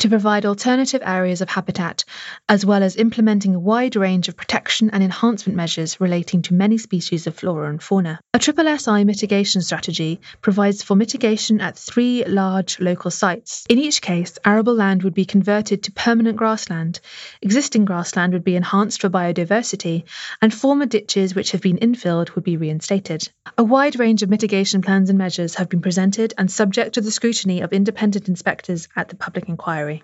to 0.00 0.08
provide 0.10 0.44
alternative 0.44 1.00
areas 1.02 1.40
of 1.40 1.48
habitat, 1.48 2.04
as 2.50 2.66
well 2.66 2.82
as 2.82 2.96
implementing 2.96 3.54
a 3.54 3.58
wide 3.58 3.96
range 3.96 4.28
of 4.28 4.36
protection 4.36 4.90
and 4.90 5.02
enhancement 5.02 5.56
measures 5.56 6.02
relating 6.02 6.42
to 6.42 6.52
many 6.52 6.76
species 6.76 7.26
of 7.26 7.34
flora 7.34 7.70
and 7.70 7.82
fauna. 7.82 8.20
A 8.34 8.38
triple 8.38 8.76
SI 8.76 9.04
mitigation 9.04 9.62
strategy 9.62 10.20
provides 10.42 10.82
for 10.82 10.94
mitigation 10.94 11.62
at 11.62 11.78
three 11.78 12.24
large 12.26 12.78
local 12.78 13.10
sites. 13.10 13.64
In 13.70 13.78
each 13.78 14.02
case, 14.02 14.17
case, 14.18 14.38
arable 14.44 14.74
land 14.74 15.02
would 15.02 15.14
be 15.14 15.24
converted 15.24 15.82
to 15.82 15.92
permanent 15.92 16.36
grassland, 16.36 16.98
existing 17.40 17.84
grassland 17.84 18.32
would 18.32 18.42
be 18.42 18.56
enhanced 18.56 19.00
for 19.00 19.08
biodiversity, 19.08 20.04
and 20.42 20.52
former 20.52 20.86
ditches 20.86 21.34
which 21.34 21.52
have 21.52 21.60
been 21.60 21.78
infilled 21.78 22.34
would 22.34 22.42
be 22.42 22.56
reinstated. 22.56 23.28
A 23.56 23.62
wide 23.62 23.98
range 23.98 24.22
of 24.22 24.30
mitigation 24.30 24.82
plans 24.82 25.08
and 25.08 25.18
measures 25.18 25.54
have 25.54 25.68
been 25.68 25.82
presented 25.82 26.34
and 26.36 26.50
subject 26.50 26.94
to 26.94 27.00
the 27.00 27.12
scrutiny 27.12 27.60
of 27.60 27.72
independent 27.72 28.28
inspectors 28.28 28.88
at 28.96 29.08
the 29.08 29.16
public 29.16 29.48
inquiry. 29.48 30.02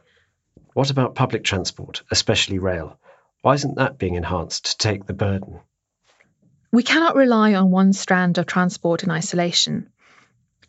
What 0.75 0.91
about 0.91 1.17
public 1.17 1.43
transport, 1.43 2.03
especially 2.11 2.59
rail? 2.59 2.99
Why 3.43 3.55
isn't 3.55 3.77
that 3.77 3.99
being 3.99 4.15
enhanced 4.15 4.67
to 4.67 4.79
take 4.79 5.07
the 5.07 5.13
burden? 5.13 5.59
We 6.71 6.83
cannot 6.83 7.17
rely 7.17 7.55
on 7.55 7.71
one 7.71 7.93
strand 7.93 8.39
of 8.39 8.47
transport 8.47 9.03
in 9.03 9.11
isolation. 9.11 9.91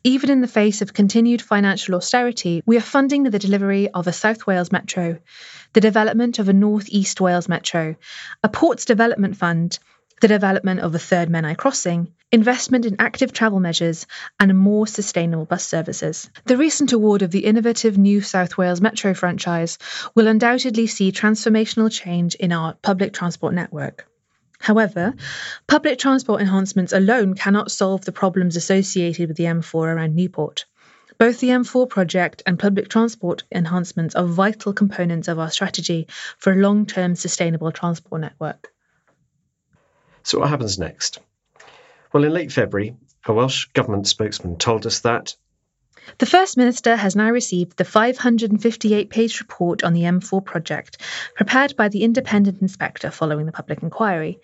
Even 0.05 0.29
in 0.29 0.41
the 0.41 0.47
face 0.47 0.83
of 0.83 0.93
continued 0.93 1.41
financial 1.41 1.95
austerity, 1.95 2.61
we 2.67 2.77
are 2.77 2.91
funding 2.95 3.23
the 3.23 3.39
delivery 3.39 3.89
of 3.89 4.05
a 4.05 4.13
South 4.13 4.45
Wales 4.45 4.71
Metro, 4.71 5.17
the 5.73 5.81
development 5.81 6.37
of 6.37 6.47
a 6.47 6.53
North 6.53 6.85
East 6.89 7.19
Wales 7.19 7.49
Metro, 7.49 7.95
a 8.43 8.47
Ports 8.47 8.85
Development 8.85 9.35
Fund, 9.35 9.79
the 10.21 10.27
development 10.27 10.81
of 10.81 10.93
a 10.93 10.99
third 10.99 11.29
Menai 11.29 11.57
crossing, 11.57 12.13
investment 12.31 12.85
in 12.85 12.97
active 12.99 13.33
travel 13.33 13.59
measures, 13.59 14.05
and 14.39 14.55
more 14.55 14.85
sustainable 14.85 15.45
bus 15.45 15.65
services. 15.65 16.29
The 16.45 16.55
recent 16.55 16.93
award 16.93 17.23
of 17.23 17.31
the 17.31 17.43
innovative 17.43 17.97
new 17.97 18.21
South 18.21 18.59
Wales 18.59 18.81
Metro 18.81 19.15
franchise 19.15 19.79
will 20.13 20.27
undoubtedly 20.27 20.85
see 20.85 21.11
transformational 21.11 21.91
change 21.91 22.35
in 22.35 22.51
our 22.51 22.75
public 22.83 23.11
transport 23.11 23.55
network. 23.55 24.07
However, 24.59 25.13
public 25.67 25.99
transport 25.99 26.41
enhancements 26.41 26.93
alone 26.93 27.33
cannot 27.33 27.71
solve 27.71 28.05
the 28.05 28.11
problems 28.11 28.55
associated 28.55 29.27
with 29.27 29.37
the 29.37 29.45
M4 29.45 29.95
around 29.95 30.15
Newport. 30.15 30.65
Both 31.17 31.39
the 31.39 31.49
M4 31.49 31.87
project 31.87 32.43
and 32.45 32.59
public 32.59 32.89
transport 32.89 33.43
enhancements 33.51 34.15
are 34.15 34.25
vital 34.25 34.73
components 34.73 35.27
of 35.27 35.39
our 35.39 35.49
strategy 35.49 36.07
for 36.37 36.51
a 36.51 36.57
long 36.57 36.85
term 36.85 37.15
sustainable 37.15 37.71
transport 37.71 38.21
network. 38.21 38.73
So, 40.23 40.39
what 40.39 40.49
happens 40.49 40.77
next? 40.77 41.19
Well, 42.11 42.23
in 42.23 42.33
late 42.33 42.51
February, 42.51 42.95
a 43.25 43.33
Welsh 43.33 43.67
Government 43.73 44.07
spokesman 44.07 44.57
told 44.57 44.85
us 44.85 45.01
that 45.01 45.35
the 46.17 46.25
First 46.25 46.57
Minister 46.57 46.95
has 46.95 47.15
now 47.15 47.29
received 47.29 47.77
the 47.77 47.85
558 47.85 49.09
page 49.09 49.39
report 49.39 49.83
on 49.83 49.93
the 49.93 50.03
M4 50.03 50.43
project, 50.43 51.01
prepared 51.35 51.75
by 51.75 51.89
the 51.89 52.03
independent 52.03 52.61
inspector 52.61 53.11
following 53.11 53.45
the 53.45 53.51
public 53.51 53.83
inquiry, 53.83 54.39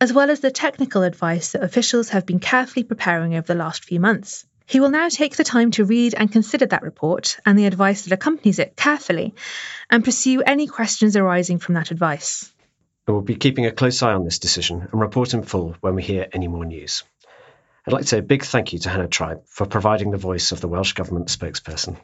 as 0.00 0.12
well 0.12 0.30
as 0.30 0.40
the 0.40 0.50
technical 0.50 1.02
advice 1.02 1.52
that 1.52 1.62
officials 1.62 2.10
have 2.10 2.26
been 2.26 2.40
carefully 2.40 2.84
preparing 2.84 3.34
over 3.34 3.46
the 3.46 3.54
last 3.54 3.84
few 3.84 4.00
months. 4.00 4.46
He 4.66 4.80
will 4.80 4.90
now 4.90 5.08
take 5.08 5.36
the 5.36 5.44
time 5.44 5.70
to 5.72 5.84
read 5.84 6.14
and 6.14 6.32
consider 6.32 6.66
that 6.66 6.82
report 6.82 7.36
and 7.44 7.58
the 7.58 7.66
advice 7.66 8.02
that 8.02 8.12
accompanies 8.12 8.58
it 8.58 8.76
carefully 8.76 9.34
and 9.90 10.04
pursue 10.04 10.42
any 10.42 10.66
questions 10.66 11.16
arising 11.16 11.58
from 11.58 11.74
that 11.74 11.90
advice. 11.90 12.50
We'll 13.06 13.20
be 13.20 13.36
keeping 13.36 13.66
a 13.66 13.72
close 13.72 14.02
eye 14.02 14.14
on 14.14 14.24
this 14.24 14.38
decision 14.38 14.88
and 14.90 15.00
report 15.00 15.34
in 15.34 15.42
full 15.42 15.76
when 15.80 15.94
we 15.94 16.02
hear 16.02 16.26
any 16.32 16.48
more 16.48 16.64
news. 16.64 17.04
I'd 17.86 17.92
like 17.92 18.02
to 18.02 18.08
say 18.08 18.18
a 18.18 18.22
big 18.22 18.44
thank 18.44 18.72
you 18.72 18.78
to 18.80 18.88
Hannah 18.88 19.08
Tribe 19.08 19.42
for 19.46 19.66
providing 19.66 20.10
the 20.10 20.16
voice 20.16 20.52
of 20.52 20.60
the 20.60 20.68
Welsh 20.68 20.94
Government 20.94 21.28
spokesperson. 21.28 21.98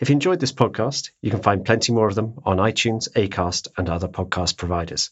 If 0.00 0.08
you 0.08 0.14
enjoyed 0.14 0.40
this 0.40 0.52
podcast, 0.52 1.10
you 1.20 1.30
can 1.30 1.42
find 1.42 1.64
plenty 1.64 1.92
more 1.92 2.08
of 2.08 2.16
them 2.16 2.40
on 2.44 2.56
iTunes, 2.56 3.08
Acast, 3.12 3.68
and 3.76 3.88
other 3.88 4.08
podcast 4.08 4.56
providers. 4.56 5.10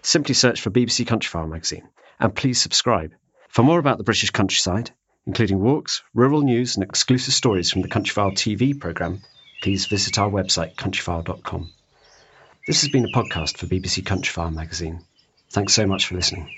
Simply 0.00 0.34
search 0.34 0.62
for 0.62 0.70
BBC 0.70 1.04
Countryfile 1.04 1.48
magazine 1.48 1.88
and 2.18 2.34
please 2.34 2.60
subscribe. 2.60 3.12
For 3.48 3.62
more 3.62 3.78
about 3.78 3.98
the 3.98 4.04
British 4.04 4.30
countryside, 4.30 4.90
including 5.26 5.60
walks, 5.60 6.02
rural 6.14 6.42
news, 6.42 6.76
and 6.76 6.84
exclusive 6.84 7.34
stories 7.34 7.70
from 7.70 7.82
the 7.82 7.88
Countryfile 7.88 8.32
TV 8.32 8.78
programme, 8.78 9.20
please 9.62 9.86
visit 9.86 10.18
our 10.18 10.30
website 10.30 10.74
countryfile.com. 10.76 11.70
This 12.66 12.80
has 12.80 12.90
been 12.90 13.04
a 13.04 13.08
podcast 13.08 13.58
for 13.58 13.66
BBC 13.66 14.04
Countryfile 14.04 14.54
magazine. 14.54 15.00
Thanks 15.50 15.74
so 15.74 15.86
much 15.86 16.06
for 16.06 16.14
listening. 16.14 16.50